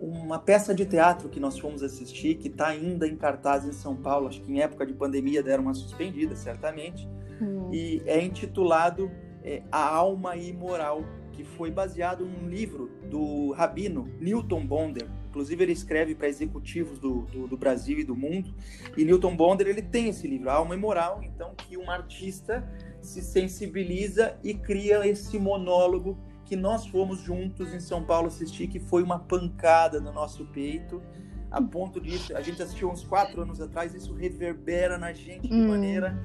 uma 0.00 0.38
peça 0.38 0.74
de 0.74 0.84
teatro 0.84 1.28
que 1.28 1.40
nós 1.40 1.58
fomos 1.58 1.82
assistir, 1.82 2.36
que 2.36 2.48
está 2.48 2.68
ainda 2.68 3.06
em 3.06 3.16
cartaz 3.16 3.64
em 3.64 3.72
São 3.72 3.96
Paulo, 3.96 4.28
acho 4.28 4.40
que 4.40 4.52
em 4.52 4.60
época 4.60 4.86
de 4.86 4.92
pandemia 4.92 5.42
deram 5.42 5.64
uma 5.64 5.74
suspendida, 5.74 6.36
certamente, 6.36 7.08
hum. 7.40 7.70
e 7.72 8.02
é 8.06 8.22
intitulado 8.22 9.10
é, 9.42 9.62
A 9.70 9.94
Alma 9.94 10.36
Imoral, 10.36 11.02
que 11.32 11.44
foi 11.44 11.70
baseado 11.70 12.24
num 12.24 12.48
livro 12.48 12.90
do 13.10 13.52
rabino 13.52 14.08
Newton 14.20 14.64
Bonder, 14.64 15.08
Inclusive, 15.34 15.64
ele 15.64 15.72
escreve 15.72 16.14
para 16.14 16.28
executivos 16.28 17.00
do, 17.00 17.22
do, 17.22 17.48
do, 17.48 17.56
Brasil 17.56 17.98
e 17.98 18.04
do 18.04 18.14
mundo. 18.14 18.54
E 18.96 19.04
Newton 19.04 19.34
Bonder 19.34 19.66
ele 19.66 19.82
tem 19.82 20.08
esse 20.08 20.28
livro, 20.28 20.48
Alma 20.48 20.76
e 20.76 20.78
Moral, 20.78 21.24
então, 21.24 21.56
que 21.56 21.76
um 21.76 21.90
artista 21.90 22.64
se 23.02 23.20
sensibiliza 23.20 24.36
e 24.44 24.54
cria 24.54 25.04
esse 25.04 25.36
monólogo 25.36 26.16
que 26.44 26.54
nós 26.54 26.86
fomos 26.86 27.18
juntos 27.18 27.74
em 27.74 27.80
São 27.80 28.04
Paulo 28.04 28.28
assistir, 28.28 28.68
que 28.68 28.78
foi 28.78 29.02
uma 29.02 29.18
pancada 29.18 30.00
no 30.00 30.12
nosso 30.12 30.44
peito, 30.44 31.02
a 31.50 31.60
ponto 31.60 32.00
de 32.00 32.32
a 32.32 32.40
gente 32.40 32.62
assistiu 32.62 32.88
uns 32.88 33.02
quatro 33.02 33.42
anos 33.42 33.60
atrás, 33.60 33.92
isso 33.92 34.14
reverbera 34.14 34.96
na 34.96 35.12
gente 35.12 35.48
de 35.48 35.54
hum. 35.54 35.66
maneira. 35.66 36.16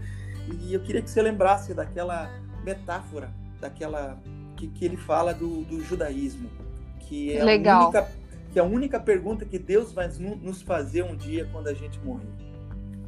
E 0.61 0.71
eu 0.71 0.81
queria 0.81 1.01
que 1.01 1.09
você 1.09 1.19
lembrasse 1.19 1.73
daquela 1.73 2.29
metáfora, 2.63 3.33
daquela 3.59 4.21
que, 4.55 4.67
que 4.67 4.85
ele 4.85 4.97
fala 4.97 5.33
do, 5.33 5.63
do 5.63 5.83
judaísmo, 5.83 6.47
que 6.99 7.35
é 7.35 7.43
Legal. 7.43 7.81
a 7.81 7.83
única 7.85 8.19
que 8.51 8.59
é 8.59 8.61
a 8.61 8.65
única 8.65 8.99
pergunta 8.99 9.45
que 9.45 9.59
Deus 9.59 9.91
vai 9.91 10.07
nos 10.41 10.61
fazer 10.61 11.03
um 11.03 11.15
dia 11.15 11.47
quando 11.51 11.67
a 11.67 11.73
gente 11.73 11.99
morrer. 11.99 12.29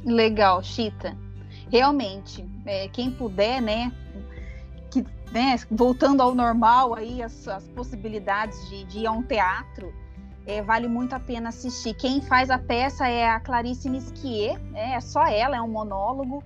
Legal, 0.04 0.62
Chita. 0.62 1.16
Realmente, 1.70 2.44
é, 2.66 2.88
quem 2.88 3.10
puder, 3.10 3.60
né, 3.60 3.92
que, 4.90 5.04
né, 5.32 5.56
voltando 5.70 6.22
ao 6.22 6.34
normal 6.34 6.94
aí, 6.94 7.22
as, 7.22 7.46
as 7.48 7.64
possibilidades 7.68 8.68
de, 8.68 8.84
de, 8.84 8.98
ir 9.00 9.06
a 9.06 9.12
um 9.12 9.22
teatro, 9.22 9.92
é, 10.46 10.62
vale 10.62 10.88
muito 10.88 11.14
a 11.14 11.20
pena 11.20 11.48
assistir. 11.48 11.94
Quem 11.94 12.20
faz 12.20 12.50
a 12.50 12.58
peça 12.58 13.08
é 13.08 13.28
a 13.28 13.40
Clarice 13.40 13.88
Nisquier, 13.88 14.58
né, 14.70 14.94
é 14.94 15.00
só 15.00 15.26
ela, 15.26 15.56
é 15.56 15.60
um 15.60 15.68
monólogo, 15.68 16.42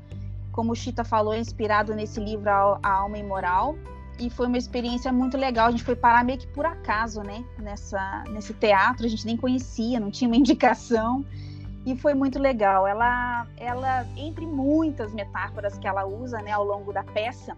como 0.52 0.72
o 0.72 0.76
Chita 0.76 1.04
falou, 1.04 1.34
é 1.34 1.38
inspirado 1.38 1.94
nesse 1.94 2.20
livro 2.20 2.48
A, 2.48 2.78
a 2.82 2.92
Alma 2.92 3.18
Imoral 3.18 3.76
e 4.18 4.30
foi 4.30 4.46
uma 4.46 4.56
experiência 4.56 5.12
muito 5.12 5.36
legal. 5.36 5.68
A 5.68 5.70
gente 5.70 5.84
foi 5.84 5.94
parar 5.94 6.24
meio 6.24 6.38
que 6.38 6.46
por 6.48 6.64
acaso, 6.64 7.22
né? 7.22 7.44
Nessa, 7.58 8.24
nesse 8.30 8.54
teatro, 8.54 9.04
a 9.04 9.08
gente 9.08 9.26
nem 9.26 9.36
conhecia, 9.36 10.00
não 10.00 10.10
tinha 10.10 10.28
uma 10.28 10.36
indicação. 10.36 11.24
E 11.84 11.94
foi 11.96 12.14
muito 12.14 12.38
legal. 12.38 12.86
Ela, 12.86 13.46
ela, 13.56 14.06
entre 14.16 14.46
muitas 14.46 15.12
metáforas 15.12 15.78
que 15.78 15.86
ela 15.86 16.04
usa 16.04 16.40
né, 16.42 16.50
ao 16.50 16.64
longo 16.64 16.92
da 16.92 17.04
peça, 17.04 17.56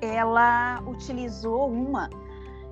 ela 0.00 0.82
utilizou 0.86 1.70
uma 1.70 2.08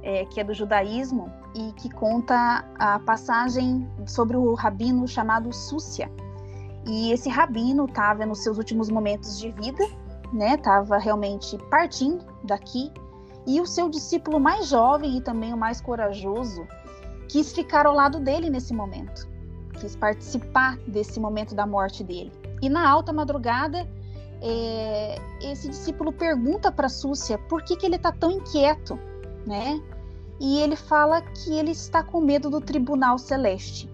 é, 0.02 0.25
que 0.25 0.40
é 0.40 0.45
do 0.45 0.55
judaísmo 0.55 1.31
e 1.55 1.73
que 1.73 1.90
conta 1.90 2.64
a 2.79 2.99
passagem 3.00 3.87
sobre 4.07 4.37
o 4.37 4.55
rabino 4.55 5.07
chamado 5.07 5.52
Súcia. 5.52 6.11
E 6.87 7.12
esse 7.12 7.29
rabino 7.29 7.85
estava 7.85 8.25
nos 8.25 8.43
seus 8.43 8.57
últimos 8.57 8.88
momentos 8.88 9.38
de 9.38 9.50
vida 9.50 9.85
né, 10.33 10.55
estava 10.55 10.99
realmente 10.99 11.59
partindo 11.71 12.25
daqui, 12.45 12.93
e 13.47 13.61
o 13.61 13.67
seu 13.67 13.89
discípulo 13.89 14.39
mais 14.39 14.69
jovem 14.69 15.17
e 15.17 15.21
também 15.21 15.53
o 15.53 15.57
mais 15.57 15.81
corajoso 15.81 16.67
quis 17.29 17.53
ficar 17.53 17.87
ao 17.87 17.95
lado 17.95 18.21
dele 18.21 18.51
nesse 18.51 18.75
momento, 18.75 19.29
quis 19.79 19.97
participar 19.97 20.77
desse 20.87 21.19
momento 21.19 21.55
da 21.55 21.67
morte 21.67 22.05
dele. 22.05 22.33
E 22.61 22.69
na 22.69 22.89
alta 22.89 23.13
madrugada, 23.13 23.89
é, 24.43 25.19
esse 25.43 25.69
discípulo 25.69 26.13
pergunta 26.13 26.73
para 26.73 26.89
Súcia 26.89 27.39
por 27.39 27.63
que, 27.63 27.77
que 27.77 27.87
ele 27.87 27.97
está 27.97 28.13
tão 28.13 28.31
inquieto, 28.31 28.99
né? 29.47 29.81
E 30.39 30.59
ele 30.59 30.77
fala 30.77 31.21
que 31.21 31.53
ele 31.53 31.71
está 31.71 32.03
com 32.03 32.21
medo 32.21 32.49
do 32.49 32.61
tribunal 32.61 33.19
celeste. 33.19 33.91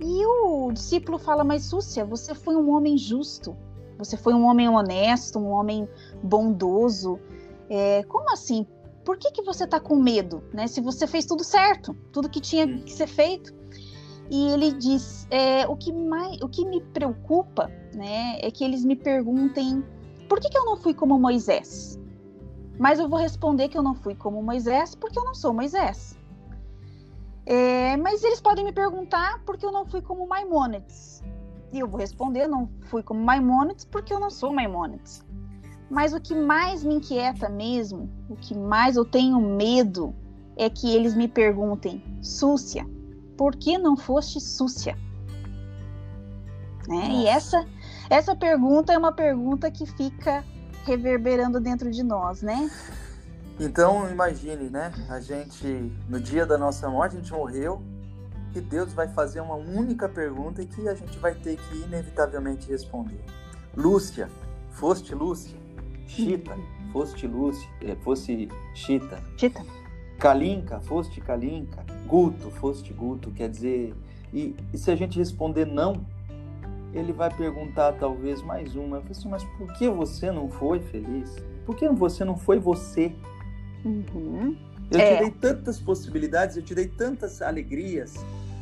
E 0.00 0.26
o 0.26 0.72
discípulo 0.72 1.18
fala: 1.18 1.44
Mas 1.44 1.64
Súcia, 1.64 2.04
você 2.04 2.34
foi 2.34 2.56
um 2.56 2.70
homem 2.70 2.96
justo, 2.96 3.56
você 3.98 4.16
foi 4.16 4.34
um 4.34 4.44
homem 4.44 4.68
honesto, 4.68 5.38
um 5.38 5.50
homem 5.50 5.88
bondoso. 6.22 7.18
É, 7.68 8.02
como 8.04 8.30
assim? 8.30 8.66
Por 9.04 9.16
que, 9.18 9.30
que 9.30 9.42
você 9.42 9.64
está 9.64 9.78
com 9.78 9.96
medo? 9.96 10.42
Né? 10.52 10.66
Se 10.66 10.80
você 10.80 11.06
fez 11.06 11.24
tudo 11.24 11.44
certo, 11.44 11.94
tudo 12.12 12.28
que 12.28 12.40
tinha 12.40 12.66
que 12.66 12.92
ser 12.92 13.06
feito. 13.06 13.54
E 14.30 14.48
ele 14.48 14.72
diz: 14.72 15.26
é, 15.30 15.66
o, 15.66 15.76
que 15.76 15.92
mais, 15.92 16.40
o 16.42 16.48
que 16.48 16.64
me 16.64 16.80
preocupa 16.80 17.70
né, 17.94 18.38
é 18.40 18.50
que 18.50 18.64
eles 18.64 18.84
me 18.84 18.96
perguntem 18.96 19.84
por 20.28 20.40
que, 20.40 20.48
que 20.48 20.58
eu 20.58 20.64
não 20.64 20.76
fui 20.76 20.92
como 20.92 21.18
Moisés? 21.18 21.98
Mas 22.78 22.98
eu 22.98 23.08
vou 23.08 23.18
responder 23.18 23.68
que 23.68 23.78
eu 23.78 23.82
não 23.82 23.94
fui 23.94 24.14
como 24.14 24.42
Moisés 24.42 24.94
porque 24.94 25.18
eu 25.18 25.24
não 25.24 25.34
sou 25.34 25.52
Moisés. 25.52 26.18
É, 27.46 27.96
mas 27.96 28.24
eles 28.24 28.40
podem 28.40 28.64
me 28.64 28.72
perguntar 28.72 29.40
por 29.44 29.56
que 29.56 29.64
eu 29.64 29.70
não 29.70 29.86
fui 29.86 30.02
como 30.02 30.26
Maimônides. 30.26 31.22
E 31.72 31.78
eu 31.78 31.88
vou 31.88 32.00
responder, 32.00 32.46
não 32.46 32.68
fui 32.82 33.02
como 33.02 33.20
Maimônides 33.22 33.84
porque 33.84 34.12
eu 34.12 34.20
não 34.20 34.30
sou 34.30 34.52
Maimônides. 34.52 35.24
Mas 35.90 36.12
o 36.12 36.20
que 36.20 36.34
mais 36.34 36.82
me 36.82 36.94
inquieta 36.94 37.48
mesmo, 37.48 38.10
o 38.28 38.36
que 38.36 38.56
mais 38.56 38.96
eu 38.96 39.04
tenho 39.04 39.40
medo 39.40 40.14
é 40.56 40.68
que 40.68 40.94
eles 40.94 41.14
me 41.14 41.28
perguntem, 41.28 42.02
Súcia, 42.22 42.86
por 43.36 43.54
que 43.54 43.78
não 43.78 43.96
foste 43.96 44.40
Súcia? 44.40 44.96
Né? 46.88 47.08
E 47.10 47.26
essa, 47.26 47.66
essa 48.08 48.34
pergunta 48.34 48.92
é 48.92 48.98
uma 48.98 49.12
pergunta 49.12 49.70
que 49.70 49.86
fica 49.86 50.44
reverberando 50.84 51.60
dentro 51.60 51.90
de 51.90 52.02
nós, 52.02 52.42
né? 52.42 52.70
Então 53.58 54.08
imagine, 54.10 54.70
né? 54.70 54.92
A 55.08 55.20
gente, 55.20 55.92
no 56.08 56.20
dia 56.20 56.46
da 56.46 56.56
nossa 56.56 56.88
morte, 56.88 57.16
a 57.16 57.18
gente 57.18 57.32
morreu, 57.32 57.82
que 58.56 58.60
Deus 58.62 58.94
vai 58.94 59.06
fazer 59.06 59.40
uma 59.40 59.54
única 59.54 60.08
pergunta 60.08 60.62
e 60.62 60.66
que 60.66 60.88
a 60.88 60.94
gente 60.94 61.18
vai 61.18 61.34
ter 61.34 61.58
que 61.58 61.76
inevitavelmente 61.76 62.70
responder. 62.70 63.20
Lúcia, 63.76 64.30
foste 64.70 65.14
Lúcia? 65.14 65.58
Chita, 66.06 66.56
foste 66.90 67.26
Lúcia? 67.26 67.68
Eh, 67.82 67.94
fosse 67.96 68.48
Chita? 68.74 69.22
Chita. 69.36 69.62
Kalinka, 70.18 70.80
foste 70.80 71.20
Kalinka? 71.20 71.84
Guto, 72.06 72.50
foste 72.52 72.94
Guto? 72.94 73.30
Quer 73.30 73.50
dizer, 73.50 73.94
e, 74.32 74.56
e, 74.72 74.78
se 74.78 74.90
a 74.90 74.96
gente 74.96 75.18
responder 75.18 75.66
não, 75.66 76.06
ele 76.94 77.12
vai 77.12 77.28
perguntar 77.28 77.92
talvez 77.92 78.40
mais 78.40 78.74
uma. 78.74 79.02
Assim, 79.10 79.28
mas 79.28 79.44
por 79.58 79.70
que 79.74 79.86
você 79.86 80.32
não 80.32 80.48
foi 80.48 80.80
feliz? 80.80 81.36
Por 81.66 81.76
que 81.76 81.86
você 81.90 82.24
não 82.24 82.38
foi 82.38 82.58
você? 82.58 83.14
Uhum. 83.84 84.56
Eu 84.90 84.98
é. 84.98 85.16
te 85.16 85.22
dei 85.24 85.30
tantas 85.30 85.78
possibilidades, 85.78 86.56
eu 86.56 86.62
te 86.62 86.74
dei 86.74 86.86
tantas 86.86 87.42
alegrias, 87.42 88.14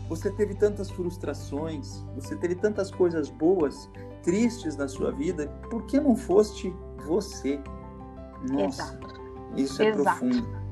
você 0.08 0.30
teve 0.30 0.54
tantas 0.54 0.90
frustrações, 0.90 2.04
você 2.14 2.36
teve 2.36 2.54
tantas 2.54 2.90
coisas 2.90 3.30
boas, 3.30 3.90
tristes 4.22 4.76
na 4.76 4.88
sua 4.88 5.10
vida, 5.10 5.48
por 5.70 5.84
que 5.84 6.00
não 6.00 6.16
foste 6.16 6.74
você? 7.06 7.60
Nossa, 8.50 8.82
Exato. 8.82 9.20
isso 9.56 9.82
é 9.82 9.88
Exato. 9.88 10.18
profundo. 10.20 10.64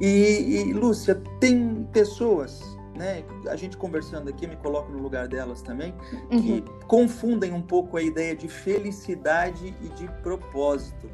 E, 0.00 0.06
e, 0.06 0.72
Lúcia, 0.72 1.14
tem 1.38 1.86
pessoas, 1.92 2.62
né? 2.96 3.22
A 3.48 3.56
gente 3.56 3.76
conversando 3.76 4.30
aqui, 4.30 4.46
me 4.46 4.56
coloco 4.56 4.90
no 4.90 4.98
lugar 4.98 5.28
delas 5.28 5.60
também, 5.60 5.94
uhum. 6.30 6.40
que 6.40 6.64
confundem 6.86 7.52
um 7.52 7.60
pouco 7.60 7.96
a 7.96 8.02
ideia 8.02 8.34
de 8.34 8.48
felicidade 8.48 9.74
e 9.82 9.88
de 9.90 10.08
propósito. 10.22 11.10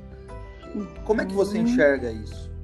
Como 1.05 1.21
é 1.21 1.25
que 1.25 1.35
você 1.35 1.59
uhum. 1.59 1.65
enxerga 1.65 2.11
isso? 2.11 2.56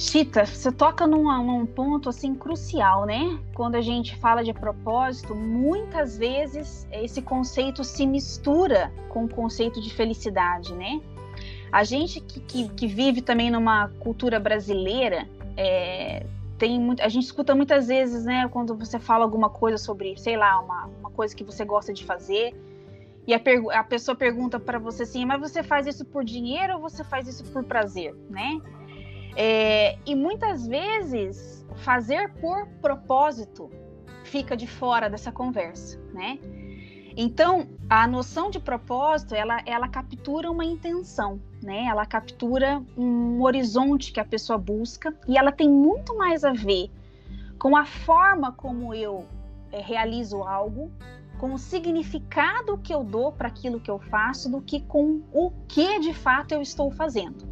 Chita, 0.00 0.46
você 0.46 0.72
toca 0.72 1.06
num, 1.06 1.24
num, 1.44 1.66
ponto 1.66 2.08
assim 2.08 2.34
crucial, 2.34 3.04
né? 3.04 3.38
Quando 3.54 3.74
a 3.74 3.82
gente 3.82 4.16
fala 4.16 4.42
de 4.42 4.50
propósito, 4.50 5.34
muitas 5.34 6.16
vezes 6.16 6.88
esse 6.90 7.20
conceito 7.20 7.84
se 7.84 8.06
mistura 8.06 8.90
com 9.10 9.26
o 9.26 9.28
conceito 9.28 9.78
de 9.78 9.92
felicidade, 9.92 10.72
né? 10.72 11.02
A 11.70 11.84
gente 11.84 12.18
que, 12.18 12.40
que, 12.40 12.68
que 12.70 12.86
vive 12.86 13.20
também 13.20 13.50
numa 13.50 13.88
cultura 14.00 14.40
brasileira, 14.40 15.28
é, 15.54 16.24
tem 16.56 16.80
muito, 16.80 17.02
a 17.02 17.08
gente 17.10 17.24
escuta 17.24 17.54
muitas 17.54 17.88
vezes, 17.88 18.24
né? 18.24 18.48
Quando 18.48 18.74
você 18.74 18.98
fala 18.98 19.22
alguma 19.22 19.50
coisa 19.50 19.76
sobre, 19.76 20.16
sei 20.16 20.34
lá, 20.34 20.60
uma, 20.60 20.86
uma 20.98 21.10
coisa 21.10 21.36
que 21.36 21.44
você 21.44 21.62
gosta 21.62 21.92
de 21.92 22.06
fazer. 22.06 22.54
E 23.26 23.34
a, 23.34 23.40
a 23.78 23.84
pessoa 23.84 24.16
pergunta 24.16 24.58
para 24.58 24.78
você 24.78 25.02
assim, 25.02 25.26
mas 25.26 25.38
você 25.38 25.62
faz 25.62 25.86
isso 25.86 26.06
por 26.06 26.24
dinheiro 26.24 26.76
ou 26.76 26.80
você 26.80 27.04
faz 27.04 27.28
isso 27.28 27.44
por 27.52 27.62
prazer, 27.64 28.14
né? 28.30 28.62
É, 29.36 29.98
e 30.06 30.14
muitas 30.14 30.66
vezes 30.66 31.66
fazer 31.76 32.32
por 32.34 32.66
propósito 32.80 33.70
fica 34.24 34.56
de 34.56 34.66
fora 34.66 35.08
dessa 35.08 35.32
conversa, 35.32 35.98
né? 36.12 36.38
Então, 37.16 37.68
a 37.88 38.06
noção 38.06 38.50
de 38.50 38.60
propósito, 38.60 39.34
ela, 39.34 39.60
ela 39.66 39.88
captura 39.88 40.50
uma 40.50 40.64
intenção, 40.64 41.40
né? 41.62 41.84
Ela 41.86 42.06
captura 42.06 42.82
um 42.96 43.42
horizonte 43.42 44.12
que 44.12 44.20
a 44.20 44.24
pessoa 44.24 44.58
busca 44.58 45.14
e 45.26 45.36
ela 45.36 45.50
tem 45.50 45.68
muito 45.68 46.16
mais 46.16 46.44
a 46.44 46.52
ver 46.52 46.90
com 47.58 47.76
a 47.76 47.84
forma 47.84 48.52
como 48.52 48.94
eu 48.94 49.26
é, 49.72 49.80
realizo 49.80 50.42
algo, 50.42 50.90
com 51.38 51.52
o 51.54 51.58
significado 51.58 52.78
que 52.78 52.94
eu 52.94 53.02
dou 53.02 53.32
para 53.32 53.48
aquilo 53.48 53.80
que 53.80 53.90
eu 53.90 53.98
faço, 53.98 54.50
do 54.50 54.60
que 54.60 54.80
com 54.80 55.22
o 55.32 55.50
que 55.66 55.98
de 55.98 56.14
fato 56.14 56.52
eu 56.52 56.62
estou 56.62 56.90
fazendo. 56.90 57.49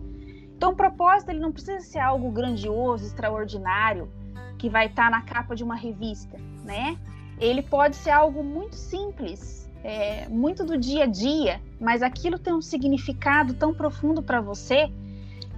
Então, 0.59 0.73
o 0.73 0.75
propósito 0.75 1.31
ele 1.31 1.39
não 1.39 1.53
precisa 1.53 1.79
ser 1.79 2.01
algo 2.01 2.33
grandioso, 2.33 3.07
extraordinário, 3.07 4.11
que 4.59 4.69
vai 4.69 4.87
estar 4.87 5.05
tá 5.05 5.11
na 5.11 5.23
capa 5.23 5.55
de 5.55 5.63
uma 5.63 5.77
revista, 5.77 6.37
né? 6.65 6.99
Ele 7.39 7.63
pode 7.63 7.95
ser 7.95 8.11
algo 8.11 8.43
muito 8.43 8.75
simples, 8.75 9.71
é, 9.85 10.29
muito 10.29 10.65
do 10.65 10.77
dia 10.77 11.05
a 11.05 11.07
dia, 11.07 11.61
mas 11.81 12.03
aquilo 12.03 12.41
tem 12.41 12.53
um 12.53 12.61
significado 12.61 13.55
tão 13.55 13.73
profundo 13.73 14.21
para 14.21 14.41
você 14.41 14.91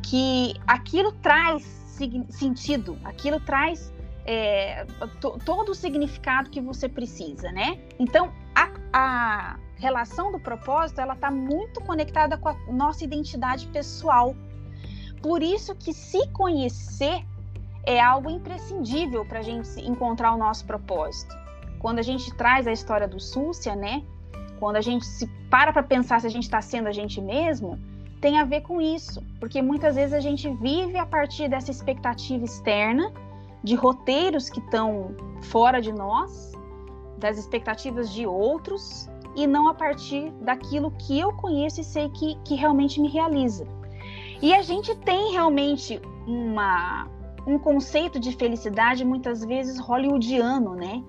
que 0.02 0.52
aquilo 0.66 1.12
traz 1.12 1.62
sentido, 2.28 2.98
aquilo 3.02 3.40
traz 3.40 3.90
é, 4.26 4.84
todo 5.46 5.70
o 5.70 5.74
significado 5.74 6.50
que 6.50 6.60
você 6.60 6.90
precisa, 6.90 7.50
né? 7.52 7.80
Então, 7.98 8.30
a, 8.54 8.70
a 8.92 9.58
relação 9.76 10.30
do 10.30 10.38
propósito, 10.38 11.00
ela 11.00 11.14
está 11.14 11.30
muito 11.30 11.80
conectada 11.80 12.36
com 12.36 12.50
a 12.50 12.54
nossa 12.70 13.02
identidade 13.02 13.66
pessoal. 13.68 14.36
Por 15.22 15.42
isso 15.42 15.74
que 15.74 15.92
se 15.92 16.26
conhecer 16.28 17.24
é 17.84 18.00
algo 18.00 18.30
imprescindível 18.30 19.24
para 19.24 19.40
a 19.40 19.42
gente 19.42 19.68
encontrar 19.80 20.34
o 20.34 20.38
nosso 20.38 20.64
propósito. 20.64 21.34
Quando 21.78 21.98
a 21.98 22.02
gente 22.02 22.32
traz 22.34 22.66
a 22.66 22.72
história 22.72 23.08
do 23.08 23.18
Súcia, 23.18 23.74
né? 23.74 24.02
Quando 24.58 24.76
a 24.76 24.80
gente 24.80 25.04
se 25.04 25.26
para 25.50 25.72
para 25.72 25.82
pensar 25.82 26.20
se 26.20 26.26
a 26.26 26.30
gente 26.30 26.44
está 26.44 26.60
sendo 26.60 26.88
a 26.88 26.92
gente 26.92 27.20
mesmo, 27.20 27.78
tem 28.20 28.38
a 28.38 28.44
ver 28.44 28.60
com 28.60 28.80
isso, 28.80 29.22
porque 29.40 29.62
muitas 29.62 29.96
vezes 29.96 30.12
a 30.12 30.20
gente 30.20 30.48
vive 30.56 30.98
a 30.98 31.06
partir 31.06 31.48
dessa 31.48 31.70
expectativa 31.70 32.44
externa, 32.44 33.10
de 33.64 33.74
roteiros 33.74 34.48
que 34.48 34.60
estão 34.60 35.14
fora 35.42 35.80
de 35.80 35.92
nós, 35.92 36.52
das 37.18 37.38
expectativas 37.38 38.10
de 38.10 38.26
outros, 38.26 39.08
e 39.34 39.46
não 39.46 39.68
a 39.68 39.74
partir 39.74 40.30
daquilo 40.42 40.90
que 40.92 41.18
eu 41.18 41.32
conheço 41.32 41.80
e 41.80 41.84
sei 41.84 42.08
que, 42.10 42.36
que 42.44 42.54
realmente 42.54 43.00
me 43.00 43.08
realiza. 43.08 43.66
E 44.42 44.54
a 44.54 44.62
gente 44.62 44.94
tem 44.96 45.32
realmente 45.32 46.00
uma, 46.26 47.06
um 47.46 47.58
conceito 47.58 48.18
de 48.18 48.32
felicidade 48.32 49.04
muitas 49.04 49.44
vezes 49.44 49.78
hollywoodiano, 49.78 50.74
né? 50.74 51.02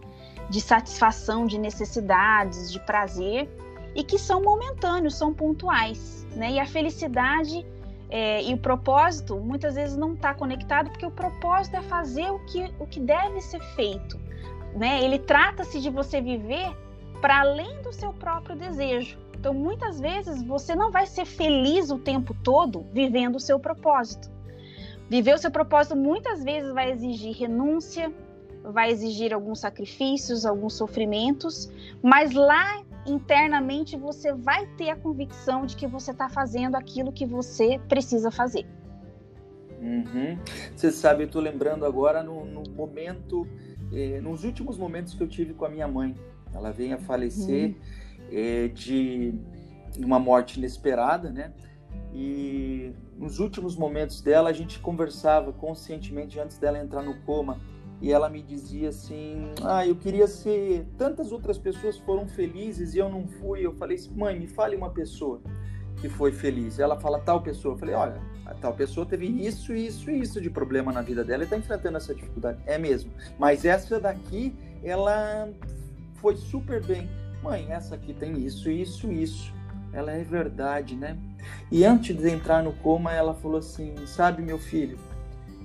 De 0.49 0.59
satisfação 0.59 1.45
de 1.45 1.57
necessidades, 1.57 2.71
de 2.71 2.79
prazer, 2.81 3.49
e 3.95 4.03
que 4.03 4.17
são 4.17 4.41
momentâneos, 4.41 5.15
são 5.15 5.33
pontuais, 5.33 6.27
né? 6.35 6.51
E 6.51 6.59
a 6.59 6.65
felicidade 6.65 7.65
é, 8.09 8.43
e 8.43 8.53
o 8.53 8.57
propósito 8.57 9.37
muitas 9.37 9.75
vezes 9.75 9.95
não 9.95 10.13
está 10.13 10.33
conectado, 10.33 10.89
porque 10.89 11.05
o 11.05 11.11
propósito 11.11 11.77
é 11.77 11.81
fazer 11.81 12.29
o 12.29 12.39
que, 12.39 12.69
o 12.77 12.85
que 12.85 12.99
deve 12.99 13.39
ser 13.39 13.61
feito, 13.75 14.19
né? 14.75 15.01
Ele 15.01 15.17
trata-se 15.17 15.79
de 15.79 15.89
você 15.89 16.19
viver 16.21 16.69
para 17.21 17.39
além 17.39 17.81
do 17.81 17.93
seu 17.93 18.11
próprio 18.11 18.55
desejo. 18.55 19.17
Então, 19.41 19.55
muitas 19.55 19.99
vezes 19.99 20.43
você 20.43 20.75
não 20.75 20.91
vai 20.91 21.07
ser 21.07 21.25
feliz 21.25 21.89
o 21.89 21.97
tempo 21.97 22.31
todo 22.43 22.85
vivendo 22.93 23.37
o 23.37 23.39
seu 23.39 23.59
propósito. 23.59 24.29
Viver 25.09 25.33
o 25.33 25.37
seu 25.39 25.49
propósito 25.49 25.95
muitas 25.95 26.43
vezes 26.43 26.71
vai 26.71 26.91
exigir 26.91 27.35
renúncia, 27.35 28.13
vai 28.63 28.91
exigir 28.91 29.33
alguns 29.33 29.59
sacrifícios, 29.59 30.45
alguns 30.45 30.75
sofrimentos, 30.75 31.71
mas 32.03 32.33
lá 32.33 32.83
internamente 33.03 33.97
você 33.97 34.31
vai 34.31 34.67
ter 34.77 34.91
a 34.91 34.95
convicção 34.95 35.65
de 35.65 35.75
que 35.75 35.87
você 35.87 36.11
está 36.11 36.29
fazendo 36.29 36.75
aquilo 36.75 37.11
que 37.11 37.25
você 37.25 37.79
precisa 37.89 38.29
fazer. 38.29 38.67
Uhum. 39.81 40.37
Você 40.75 40.91
sabe, 40.91 41.23
eu 41.23 41.25
estou 41.25 41.41
lembrando 41.41 41.83
agora 41.83 42.21
no, 42.21 42.45
no 42.45 42.61
momento, 42.75 43.47
eh, 43.91 44.21
nos 44.21 44.43
últimos 44.43 44.77
momentos 44.77 45.15
que 45.15 45.23
eu 45.23 45.27
tive 45.27 45.55
com 45.55 45.65
a 45.65 45.69
minha 45.69 45.87
mãe. 45.87 46.15
Ela 46.53 46.69
veio 46.69 46.93
a 46.93 46.99
falecer 46.99 47.69
uhum. 47.69 48.00
Eh, 48.31 48.69
de 48.69 49.33
uma 49.97 50.19
morte 50.19 50.57
inesperada, 50.57 51.29
né? 51.29 51.53
E 52.13 52.93
nos 53.17 53.39
últimos 53.39 53.75
momentos 53.75 54.21
dela, 54.21 54.49
a 54.49 54.53
gente 54.53 54.79
conversava 54.79 55.53
conscientemente 55.53 56.39
antes 56.39 56.57
dela 56.57 56.79
entrar 56.79 57.01
no 57.01 57.19
coma. 57.21 57.59
E 58.01 58.11
ela 58.11 58.29
me 58.29 58.41
dizia 58.41 58.89
assim: 58.89 59.51
Ah, 59.63 59.85
eu 59.85 59.95
queria 59.95 60.27
ser. 60.27 60.87
Tantas 60.97 61.31
outras 61.31 61.57
pessoas 61.57 61.97
foram 61.99 62.27
felizes 62.27 62.95
e 62.95 62.97
eu 62.97 63.09
não 63.09 63.27
fui. 63.27 63.65
Eu 63.65 63.73
falei 63.73 63.95
assim: 63.95 64.11
Mãe, 64.15 64.39
me 64.39 64.47
fale 64.47 64.75
uma 64.75 64.89
pessoa 64.89 65.39
que 65.97 66.09
foi 66.09 66.31
feliz. 66.31 66.79
Ela 66.79 66.99
fala 66.99 67.19
tal 67.19 67.41
pessoa. 67.41 67.75
Eu 67.75 67.77
falei: 67.77 67.93
Olha, 67.93 68.19
a 68.45 68.55
tal 68.55 68.73
pessoa 68.73 69.05
teve 69.05 69.27
isso, 69.27 69.73
isso 69.73 70.09
e 70.09 70.19
isso 70.19 70.41
de 70.41 70.49
problema 70.49 70.91
na 70.91 71.03
vida 71.03 71.23
dela 71.23 71.43
e 71.43 71.45
está 71.45 71.55
enfrentando 71.55 71.97
essa 71.97 72.15
dificuldade. 72.15 72.59
É 72.65 72.77
mesmo. 72.77 73.11
Mas 73.37 73.65
essa 73.65 73.99
daqui, 73.99 74.55
ela 74.83 75.47
foi 76.15 76.35
super 76.35 76.83
bem. 76.83 77.07
Mãe, 77.41 77.67
essa 77.71 77.95
aqui 77.95 78.13
tem 78.13 78.37
isso, 78.45 78.69
isso, 78.69 79.11
isso. 79.11 79.53
Ela 79.93 80.11
é 80.11 80.23
verdade, 80.23 80.95
né? 80.95 81.17
E 81.71 81.83
antes 81.83 82.15
de 82.15 82.29
entrar 82.29 82.63
no 82.63 82.71
coma, 82.73 83.11
ela 83.11 83.33
falou 83.33 83.57
assim: 83.57 83.95
Sabe, 84.05 84.41
meu 84.41 84.59
filho, 84.59 84.97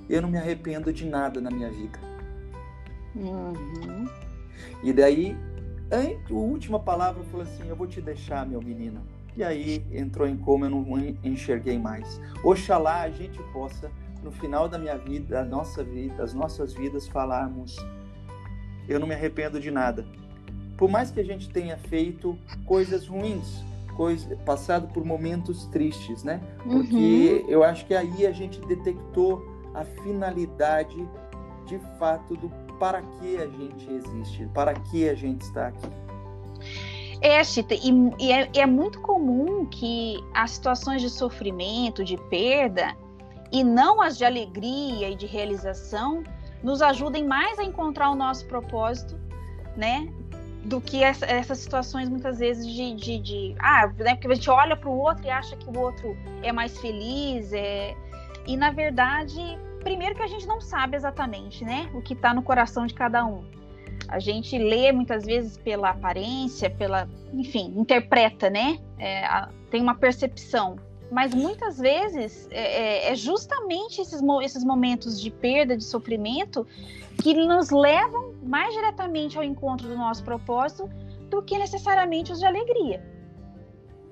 eu 0.09 0.21
não 0.21 0.29
me 0.29 0.37
arrependo 0.37 0.91
de 0.91 1.05
nada 1.05 1.39
na 1.39 1.51
minha 1.51 1.69
vida. 1.69 1.99
Uhum. 3.15 4.07
E 4.83 4.91
daí, 4.91 5.37
a 5.91 6.33
última 6.33 6.79
palavra 6.79 7.23
falou 7.25 7.43
assim: 7.43 7.67
Eu 7.69 7.75
vou 7.75 7.87
te 7.87 8.01
deixar, 8.01 8.45
meu 8.45 8.61
menino. 8.61 9.01
E 9.35 9.43
aí 9.43 9.85
entrou 9.91 10.27
em 10.27 10.35
coma, 10.35 10.65
eu 10.65 10.71
não 10.71 10.83
enxerguei 11.23 11.77
mais. 11.77 12.19
Oxalá 12.43 13.01
a 13.01 13.09
gente 13.09 13.37
possa, 13.53 13.91
no 14.23 14.31
final 14.31 14.67
da 14.67 14.79
minha 14.79 14.97
vida, 14.97 15.35
da 15.35 15.45
nossa 15.45 15.83
vida, 15.83 16.15
das 16.15 16.33
nossas 16.33 16.73
vidas, 16.73 17.07
falarmos: 17.07 17.77
Eu 18.89 18.99
não 18.99 19.07
me 19.07 19.13
arrependo 19.13 19.59
de 19.59 19.69
nada. 19.69 20.05
Por 20.77 20.89
mais 20.89 21.09
que 21.11 21.19
a 21.19 21.23
gente 21.23 21.49
tenha 21.49 21.77
feito 21.77 22.37
coisas 22.65 23.07
ruins, 23.07 23.63
coisa, 23.95 24.35
passado 24.45 24.87
por 24.93 25.03
momentos 25.03 25.65
tristes, 25.65 26.23
né? 26.23 26.39
Porque 26.63 27.43
uhum. 27.43 27.49
eu 27.49 27.63
acho 27.63 27.85
que 27.85 27.95
aí 27.95 28.27
a 28.27 28.31
gente 28.31 28.61
detectou 28.61 29.43
a 29.73 29.83
finalidade 29.83 30.95
de 31.65 31.79
fato 31.97 32.35
do 32.35 32.49
para 32.79 33.01
que 33.01 33.37
a 33.37 33.47
gente 33.47 33.91
existe, 33.91 34.47
para 34.53 34.73
que 34.73 35.09
a 35.09 35.15
gente 35.15 35.41
está 35.41 35.67
aqui. 35.67 35.89
É, 37.21 37.43
Chita, 37.43 37.73
e, 37.73 37.91
e 38.19 38.31
é, 38.31 38.49
é, 38.53 38.65
muito 38.65 39.01
comum 39.01 39.65
que 39.65 40.23
as 40.33 40.51
situações 40.51 41.01
de 41.01 41.09
sofrimento, 41.09 42.03
de 42.03 42.15
perda, 42.29 42.95
e 43.51 43.63
não 43.63 44.01
as 44.01 44.17
de 44.17 44.25
alegria 44.25 45.09
e 45.09 45.15
de 45.15 45.25
realização, 45.25 46.23
nos 46.61 46.81
ajudem 46.81 47.25
mais 47.25 47.57
a 47.57 47.63
encontrar 47.63 48.11
o 48.11 48.15
nosso 48.15 48.45
propósito, 48.45 49.19
né? 49.75 50.07
Do 50.67 50.81
que 50.81 51.03
essa, 51.03 51.25
essas 51.25 51.59
situações 51.59 52.09
muitas 52.09 52.39
vezes 52.39 52.67
de, 52.67 52.93
de, 52.95 53.19
de 53.19 53.55
ah, 53.59 53.87
né, 53.97 54.15
porque 54.15 54.27
a 54.27 54.35
gente 54.35 54.49
olha 54.49 54.75
para 54.75 54.89
o 54.89 54.97
outro 54.97 55.25
e 55.25 55.29
acha 55.29 55.55
que 55.55 55.69
o 55.69 55.79
outro 55.79 56.15
é 56.43 56.51
mais 56.51 56.77
feliz, 56.79 57.53
é, 57.53 57.95
e 58.45 58.57
na 58.57 58.71
verdade 58.71 59.57
primeiro 59.87 60.15
que 60.15 60.21
a 60.21 60.27
gente 60.27 60.45
não 60.45 60.59
sabe 60.59 60.97
exatamente, 60.97 61.63
né, 61.63 61.89
o 61.93 62.01
que 62.01 62.13
está 62.13 62.33
no 62.33 62.41
coração 62.41 62.85
de 62.85 62.93
cada 62.93 63.25
um. 63.25 63.45
A 64.09 64.19
gente 64.19 64.57
lê 64.57 64.91
muitas 64.91 65.25
vezes 65.25 65.57
pela 65.57 65.91
aparência, 65.91 66.69
pela, 66.69 67.09
enfim, 67.33 67.73
interpreta, 67.75 68.49
né? 68.49 68.79
É, 68.97 69.25
a, 69.25 69.49
tem 69.69 69.81
uma 69.81 69.95
percepção. 69.95 70.77
Mas 71.11 71.33
muitas 71.33 71.77
vezes 71.77 72.47
é, 72.51 73.07
é, 73.07 73.11
é 73.11 73.15
justamente 73.15 74.01
esses, 74.01 74.21
esses 74.43 74.63
momentos 74.63 75.21
de 75.21 75.31
perda, 75.31 75.77
de 75.77 75.83
sofrimento, 75.83 76.67
que 77.21 77.33
nos 77.33 77.69
levam 77.69 78.33
mais 78.43 78.73
diretamente 78.73 79.37
ao 79.37 79.43
encontro 79.43 79.87
do 79.87 79.95
nosso 79.95 80.23
propósito 80.23 80.89
do 81.29 81.41
que 81.41 81.57
necessariamente 81.57 82.31
os 82.31 82.39
de 82.39 82.45
alegria. 82.45 83.03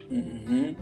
Uhum. 0.09 0.75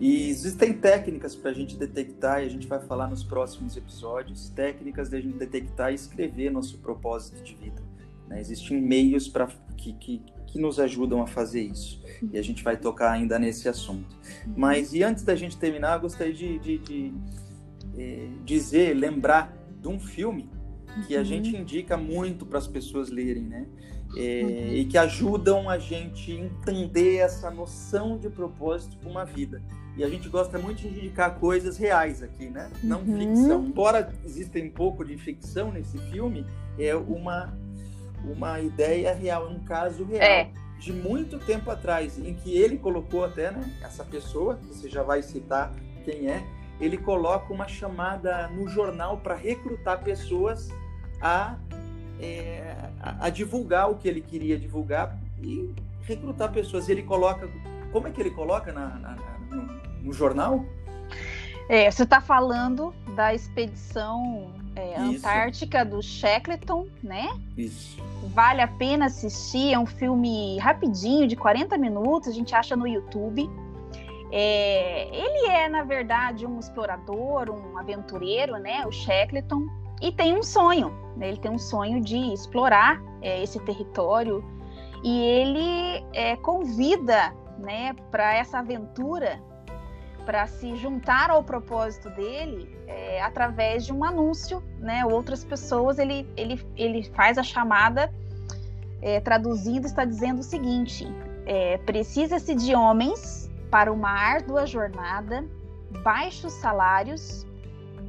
E 0.00 0.28
existem 0.28 0.72
técnicas 0.72 1.34
para 1.34 1.50
a 1.50 1.54
gente 1.54 1.76
detectar, 1.76 2.42
e 2.42 2.46
a 2.46 2.48
gente 2.48 2.66
vai 2.66 2.78
falar 2.78 3.08
nos 3.08 3.24
próximos 3.24 3.76
episódios, 3.76 4.48
técnicas 4.50 5.08
de 5.08 5.16
a 5.16 5.20
gente 5.20 5.36
detectar 5.36 5.90
e 5.90 5.94
escrever 5.94 6.50
nosso 6.50 6.78
propósito 6.78 7.42
de 7.42 7.54
vida. 7.54 7.87
Né? 8.28 8.40
Existem 8.40 8.80
meios 8.80 9.28
para 9.28 9.48
que, 9.76 9.92
que, 9.94 10.22
que 10.46 10.58
nos 10.58 10.78
ajudam 10.78 11.22
a 11.22 11.26
fazer 11.26 11.62
isso. 11.62 12.02
E 12.32 12.38
a 12.38 12.42
gente 12.42 12.62
vai 12.62 12.76
tocar 12.76 13.12
ainda 13.12 13.38
nesse 13.38 13.68
assunto. 13.68 14.16
Mas, 14.56 14.92
e 14.92 15.02
antes 15.02 15.24
da 15.24 15.34
gente 15.34 15.56
terminar, 15.56 15.96
eu 15.96 16.00
gostaria 16.00 16.32
de, 16.32 16.58
de, 16.58 16.78
de 16.78 17.14
eh, 17.96 18.28
dizer, 18.44 18.94
lembrar 18.94 19.56
de 19.80 19.88
um 19.88 19.98
filme 19.98 20.48
que 21.06 21.16
a 21.16 21.22
gente 21.22 21.54
uhum. 21.54 21.60
indica 21.60 21.96
muito 21.96 22.44
para 22.44 22.58
as 22.58 22.66
pessoas 22.66 23.08
lerem, 23.08 23.44
né? 23.44 23.66
é, 24.16 24.42
uhum. 24.42 24.74
e 24.74 24.84
que 24.84 24.96
ajudam 24.96 25.68
a 25.68 25.78
gente 25.78 26.32
entender 26.32 27.16
essa 27.16 27.50
noção 27.50 28.16
de 28.16 28.30
propósito 28.30 28.96
para 28.98 29.10
uma 29.10 29.24
vida. 29.24 29.62
E 29.96 30.04
a 30.04 30.08
gente 30.08 30.28
gosta 30.28 30.58
muito 30.58 30.80
de 30.80 30.88
indicar 30.88 31.38
coisas 31.38 31.76
reais 31.76 32.22
aqui, 32.22 32.48
né? 32.48 32.70
Não 32.82 33.00
uhum. 33.00 33.18
ficção. 33.18 33.64
Embora 33.64 34.12
exista 34.24 34.58
um 34.58 34.70
pouco 34.70 35.04
de 35.04 35.16
ficção 35.18 35.72
nesse 35.72 35.98
filme, 36.10 36.46
é 36.78 36.94
uma, 36.94 37.52
uma 38.24 38.60
ideia 38.60 39.14
real, 39.14 39.48
um 39.48 39.60
caso 39.60 40.04
real. 40.04 40.22
É. 40.22 40.50
De 40.78 40.92
muito 40.92 41.38
tempo 41.40 41.70
atrás, 41.70 42.18
em 42.18 42.34
que 42.34 42.56
ele 42.56 42.78
colocou 42.78 43.24
até, 43.24 43.50
né? 43.50 43.68
Essa 43.82 44.04
pessoa, 44.04 44.60
você 44.62 44.88
já 44.88 45.02
vai 45.02 45.22
citar 45.22 45.72
quem 46.04 46.28
é, 46.30 46.44
ele 46.80 46.96
coloca 46.96 47.52
uma 47.52 47.66
chamada 47.66 48.48
no 48.48 48.68
jornal 48.68 49.18
para 49.18 49.34
recrutar 49.34 50.02
pessoas 50.02 50.68
a 51.20 51.56
é, 52.20 52.74
a, 53.00 53.26
a, 53.26 53.30
divulgar 53.30 53.90
o 53.90 53.96
que 53.96 54.08
ele 54.08 54.20
queria 54.20 54.58
divulgar 54.58 55.16
e 55.40 55.72
recrutar 56.02 56.52
pessoas. 56.52 56.88
Ele 56.88 57.02
coloca. 57.02 57.48
Como 57.92 58.08
é 58.08 58.10
que 58.10 58.20
ele 58.20 58.30
coloca 58.30 58.72
na, 58.72 58.88
na, 58.88 59.14
na 59.14 59.38
no, 59.50 59.62
no, 60.02 60.12
jornal? 60.12 60.64
É, 61.68 61.90
você 61.90 62.02
está 62.02 62.20
falando 62.20 62.94
da 63.14 63.34
expedição 63.34 64.52
é, 64.78 65.00
Antártica 65.00 65.84
do 65.84 66.02
Shackleton, 66.02 66.86
né? 67.02 67.28
Isso. 67.56 68.02
Vale 68.34 68.60
a 68.60 68.68
pena 68.68 69.06
assistir, 69.06 69.72
é 69.72 69.78
um 69.78 69.86
filme 69.86 70.58
rapidinho, 70.58 71.26
de 71.26 71.36
40 71.36 71.76
minutos, 71.78 72.28
a 72.28 72.32
gente 72.32 72.54
acha 72.54 72.76
no 72.76 72.86
YouTube. 72.86 73.48
É, 74.30 75.08
ele 75.12 75.48
é, 75.48 75.68
na 75.68 75.82
verdade, 75.82 76.46
um 76.46 76.58
explorador, 76.58 77.50
um 77.50 77.78
aventureiro, 77.78 78.58
né? 78.58 78.86
O 78.86 78.92
Shackleton 78.92 79.66
e 80.00 80.12
tem 80.12 80.36
um 80.36 80.42
sonho, 80.42 80.92
né? 81.16 81.28
ele 81.28 81.38
tem 81.38 81.50
um 81.50 81.58
sonho 81.58 82.00
de 82.00 82.16
explorar 82.32 83.02
é, 83.20 83.42
esse 83.42 83.58
território 83.60 84.44
e 85.02 85.20
ele 85.20 86.04
é, 86.12 86.36
convida 86.36 87.34
né, 87.58 87.94
para 88.10 88.34
essa 88.34 88.60
aventura, 88.60 89.40
para 90.28 90.46
se 90.46 90.76
juntar 90.76 91.30
ao 91.30 91.42
propósito 91.42 92.10
dele 92.10 92.68
é, 92.86 93.22
através 93.22 93.86
de 93.86 93.94
um 93.94 94.04
anúncio, 94.04 94.62
né? 94.78 95.02
Outras 95.06 95.42
pessoas 95.42 95.98
ele, 95.98 96.28
ele, 96.36 96.62
ele 96.76 97.02
faz 97.02 97.38
a 97.38 97.42
chamada, 97.42 98.12
é, 99.00 99.20
traduzindo, 99.20 99.86
está 99.86 100.04
dizendo 100.04 100.40
o 100.40 100.42
seguinte: 100.42 101.06
é, 101.46 101.78
precisa-se 101.78 102.54
de 102.54 102.74
homens 102.74 103.50
para 103.70 103.90
uma 103.90 104.10
árdua 104.10 104.66
jornada, 104.66 105.46
baixos 106.04 106.52
salários, 106.52 107.46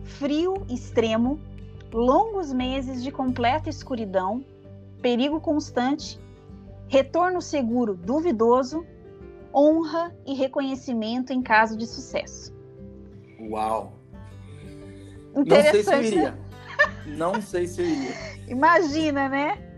frio 0.03 0.65
extremo 0.67 1.39
longos 1.93 2.51
meses 2.51 3.01
de 3.01 3.13
completa 3.13 3.69
escuridão, 3.69 4.43
perigo 5.01 5.39
constante, 5.39 6.19
retorno 6.89 7.41
seguro 7.41 7.95
duvidoso, 7.95 8.85
honra 9.53 10.15
e 10.25 10.33
reconhecimento 10.33 11.33
em 11.33 11.41
caso 11.41 11.77
de 11.77 11.85
sucesso. 11.87 12.53
Uau! 13.39 13.93
Não 15.33 15.45
sei 15.45 15.83
se 15.83 15.93
eu 15.93 16.03
iria. 16.03 16.39
Não 17.05 17.41
sei 17.41 17.67
se 17.67 17.81
eu 17.81 17.85
iria. 17.87 18.15
Imagina, 18.47 19.29
né? 19.29 19.69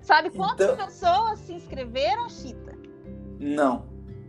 Sabe 0.00 0.30
quantas 0.30 0.72
então... 0.72 0.86
pessoas 0.86 1.38
se 1.40 1.52
inscreveram, 1.52 2.28
Chita? 2.28 2.76
Não. 3.38 3.86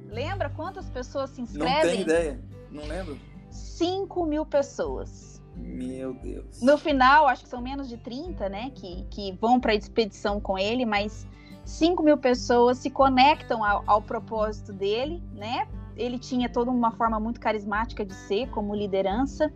Lembra 0.08 0.50
quantas 0.50 0.90
pessoas 0.90 1.32
se 1.32 1.42
inscrevem? 1.42 1.74
Não 1.74 1.82
tenho 1.82 2.02
ideia. 2.02 2.40
Não 2.70 2.86
lembro. 2.86 3.20
5 3.50 4.26
mil 4.26 4.46
pessoas. 4.46 5.42
Meu 5.56 6.14
Deus. 6.14 6.62
No 6.62 6.78
final, 6.78 7.28
acho 7.28 7.44
que 7.44 7.50
são 7.50 7.62
menos 7.62 7.88
de 7.88 7.98
30, 7.98 8.50
né? 8.50 8.72
Que, 8.76 9.06
que 9.10 9.32
vão 9.34 9.60
para 9.60 9.72
a 9.72 9.76
expedição 9.76 10.40
com 10.40 10.58
ele, 10.58 10.86
mas 10.86 11.28
5 11.66 12.04
mil 12.04 12.18
pessoas 12.18 12.78
se 12.78 12.90
conectam 12.90 13.64
ao, 13.64 13.84
ao, 13.88 14.02
propósito 14.02 14.74
dele, 14.74 15.24
né? 15.34 15.68
Ele 15.96 16.20
tinha 16.20 16.50
toda 16.50 16.70
uma 16.70 16.92
forma 16.92 17.20
muito 17.20 17.40
carismática 17.40 18.06
de 18.06 18.14
ser, 18.14 18.50
como 18.50 18.76
liderança. 18.76 19.52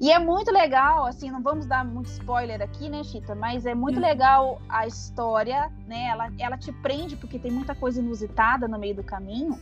E 0.00 0.10
é 0.10 0.18
muito 0.18 0.50
legal, 0.50 1.06
assim, 1.06 1.30
não 1.30 1.42
vamos 1.42 1.66
dar 1.66 1.84
muito 1.84 2.06
spoiler 2.06 2.60
aqui, 2.60 2.88
né, 2.88 3.02
Chita? 3.02 3.34
Mas 3.34 3.64
é 3.64 3.74
muito 3.74 3.98
hum. 3.98 4.02
legal 4.02 4.60
a 4.68 4.86
história, 4.86 5.72
né? 5.86 6.08
Ela, 6.08 6.32
ela 6.38 6.58
te 6.58 6.72
prende, 6.72 7.16
porque 7.16 7.38
tem 7.38 7.50
muita 7.50 7.74
coisa 7.74 8.00
inusitada 8.00 8.68
no 8.68 8.78
meio 8.78 8.94
do 8.94 9.02
caminho. 9.02 9.58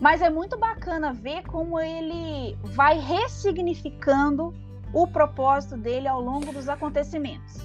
Mas 0.00 0.22
é 0.22 0.30
muito 0.30 0.58
bacana 0.58 1.12
ver 1.12 1.42
como 1.42 1.78
ele 1.78 2.56
vai 2.64 2.98
ressignificando 2.98 4.54
o 4.92 5.06
propósito 5.06 5.76
dele 5.76 6.08
ao 6.08 6.20
longo 6.20 6.52
dos 6.52 6.68
acontecimentos. 6.68 7.58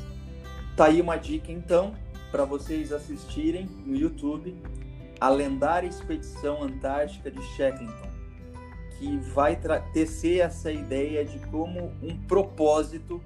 Tá 0.76 0.86
aí 0.86 1.02
uma 1.02 1.16
dica 1.16 1.52
então 1.52 1.94
para 2.32 2.46
vocês 2.46 2.92
assistirem 2.92 3.68
no 3.86 3.96
YouTube 3.96 4.56
a 5.20 5.30
lendária 5.30 5.88
expedição 5.88 6.64
antártica 6.64 7.32
de 7.32 7.42
Shackleton, 7.56 8.10
que 8.98 9.18
vai 9.34 9.58
tecer 9.94 10.40
essa 10.40 10.72
ideia 10.72 11.24
de 11.24 11.40
como 11.48 11.94
um 12.02 12.18
propósito 12.28 13.22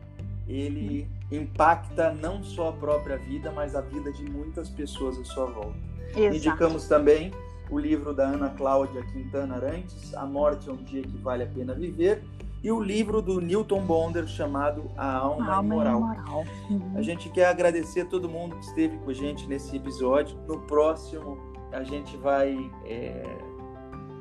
ele 0.47 1.07
impacta 1.31 2.11
não 2.11 2.43
só 2.43 2.69
a 2.69 2.73
própria 2.73 3.17
vida, 3.17 3.51
mas 3.51 3.75
a 3.75 3.81
vida 3.81 4.11
de 4.11 4.23
muitas 4.23 4.67
pessoas 4.69 5.17
à 5.19 5.23
sua 5.23 5.45
volta. 5.45 5.77
Exato. 6.15 6.35
Indicamos 6.35 6.87
também 6.87 7.31
o 7.69 7.77
livro 7.77 8.15
da 8.15 8.25
Ana 8.25 8.49
Cláudia 8.49 9.03
Quintana 9.03 9.55
Arantes, 9.55 10.13
A 10.15 10.25
Morte 10.25 10.67
é 10.67 10.71
um 10.71 10.77
Dia 10.77 11.03
que 11.03 11.17
Vale 11.17 11.43
a 11.43 11.47
Pena 11.47 11.75
Viver, 11.75 12.23
e 12.61 12.71
o 12.71 12.81
livro 12.81 13.21
do 13.21 13.39
Newton 13.39 13.81
Bonder 13.81 14.27
chamado 14.27 14.91
A 14.97 15.17
Alma, 15.17 15.51
a 15.51 15.55
Alma 15.55 15.75
Imoral. 15.75 15.97
Imoral. 15.97 16.45
Uhum. 16.69 16.93
A 16.95 17.01
gente 17.01 17.29
quer 17.29 17.45
agradecer 17.45 18.01
a 18.01 18.05
todo 18.05 18.27
mundo 18.27 18.57
que 18.57 18.65
esteve 18.65 18.97
com 18.97 19.09
a 19.09 19.13
gente 19.13 19.47
nesse 19.47 19.77
episódio. 19.77 20.37
No 20.47 20.59
próximo, 20.61 21.37
a 21.71 21.83
gente 21.83 22.17
vai 22.17 22.69
é, 22.85 23.37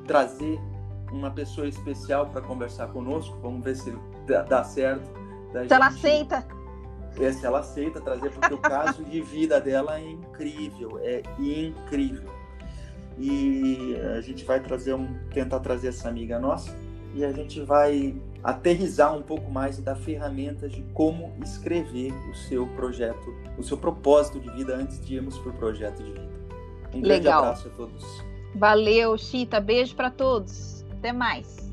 trazer 0.06 0.60
uma 1.10 1.30
pessoa 1.30 1.66
especial 1.66 2.26
para 2.26 2.40
conversar 2.40 2.88
conosco. 2.88 3.36
Vamos 3.42 3.64
ver 3.64 3.74
se 3.74 3.92
dá, 4.26 4.62
certo. 4.62 5.10
se 5.50 5.60
gente... 5.60 5.72
ela 5.72 5.86
aceita. 5.88 6.46
É, 7.20 7.32
se 7.32 7.44
ela 7.44 7.58
aceita 7.58 8.00
trazer, 8.00 8.30
porque 8.30 8.54
o 8.54 8.58
caso 8.58 9.02
de 9.02 9.20
vida 9.20 9.60
dela 9.60 9.98
é 9.98 10.10
incrível, 10.10 11.00
é 11.02 11.22
incrível. 11.38 12.30
E 13.18 13.96
a 14.16 14.20
gente 14.20 14.44
vai 14.44 14.60
trazer 14.60 14.94
um, 14.94 15.12
tentar 15.30 15.58
trazer 15.58 15.88
essa 15.88 16.08
amiga 16.08 16.38
nossa 16.38 16.76
e 17.14 17.24
a 17.24 17.32
gente 17.32 17.60
vai 17.62 18.14
aterrizar 18.48 19.14
um 19.14 19.20
pouco 19.20 19.50
mais 19.50 19.78
e 19.78 19.82
dar 19.82 19.94
ferramentas 19.94 20.72
de 20.72 20.82
como 20.94 21.34
escrever 21.44 22.12
o 22.30 22.34
seu 22.34 22.66
projeto, 22.68 23.34
o 23.58 23.62
seu 23.62 23.76
propósito 23.76 24.40
de 24.40 24.50
vida 24.50 24.74
antes 24.74 25.04
de 25.04 25.16
irmos 25.16 25.38
para 25.38 25.50
o 25.50 25.54
projeto 25.54 26.02
de 26.02 26.12
vida. 26.12 26.38
Um 26.94 27.02
grande 27.02 27.08
Legal. 27.08 27.44
abraço 27.44 27.68
a 27.68 27.70
todos. 27.72 28.24
Valeu, 28.54 29.18
Chita. 29.18 29.60
Beijo 29.60 29.94
para 29.94 30.10
todos. 30.10 30.82
Até 30.90 31.12
mais. 31.12 31.67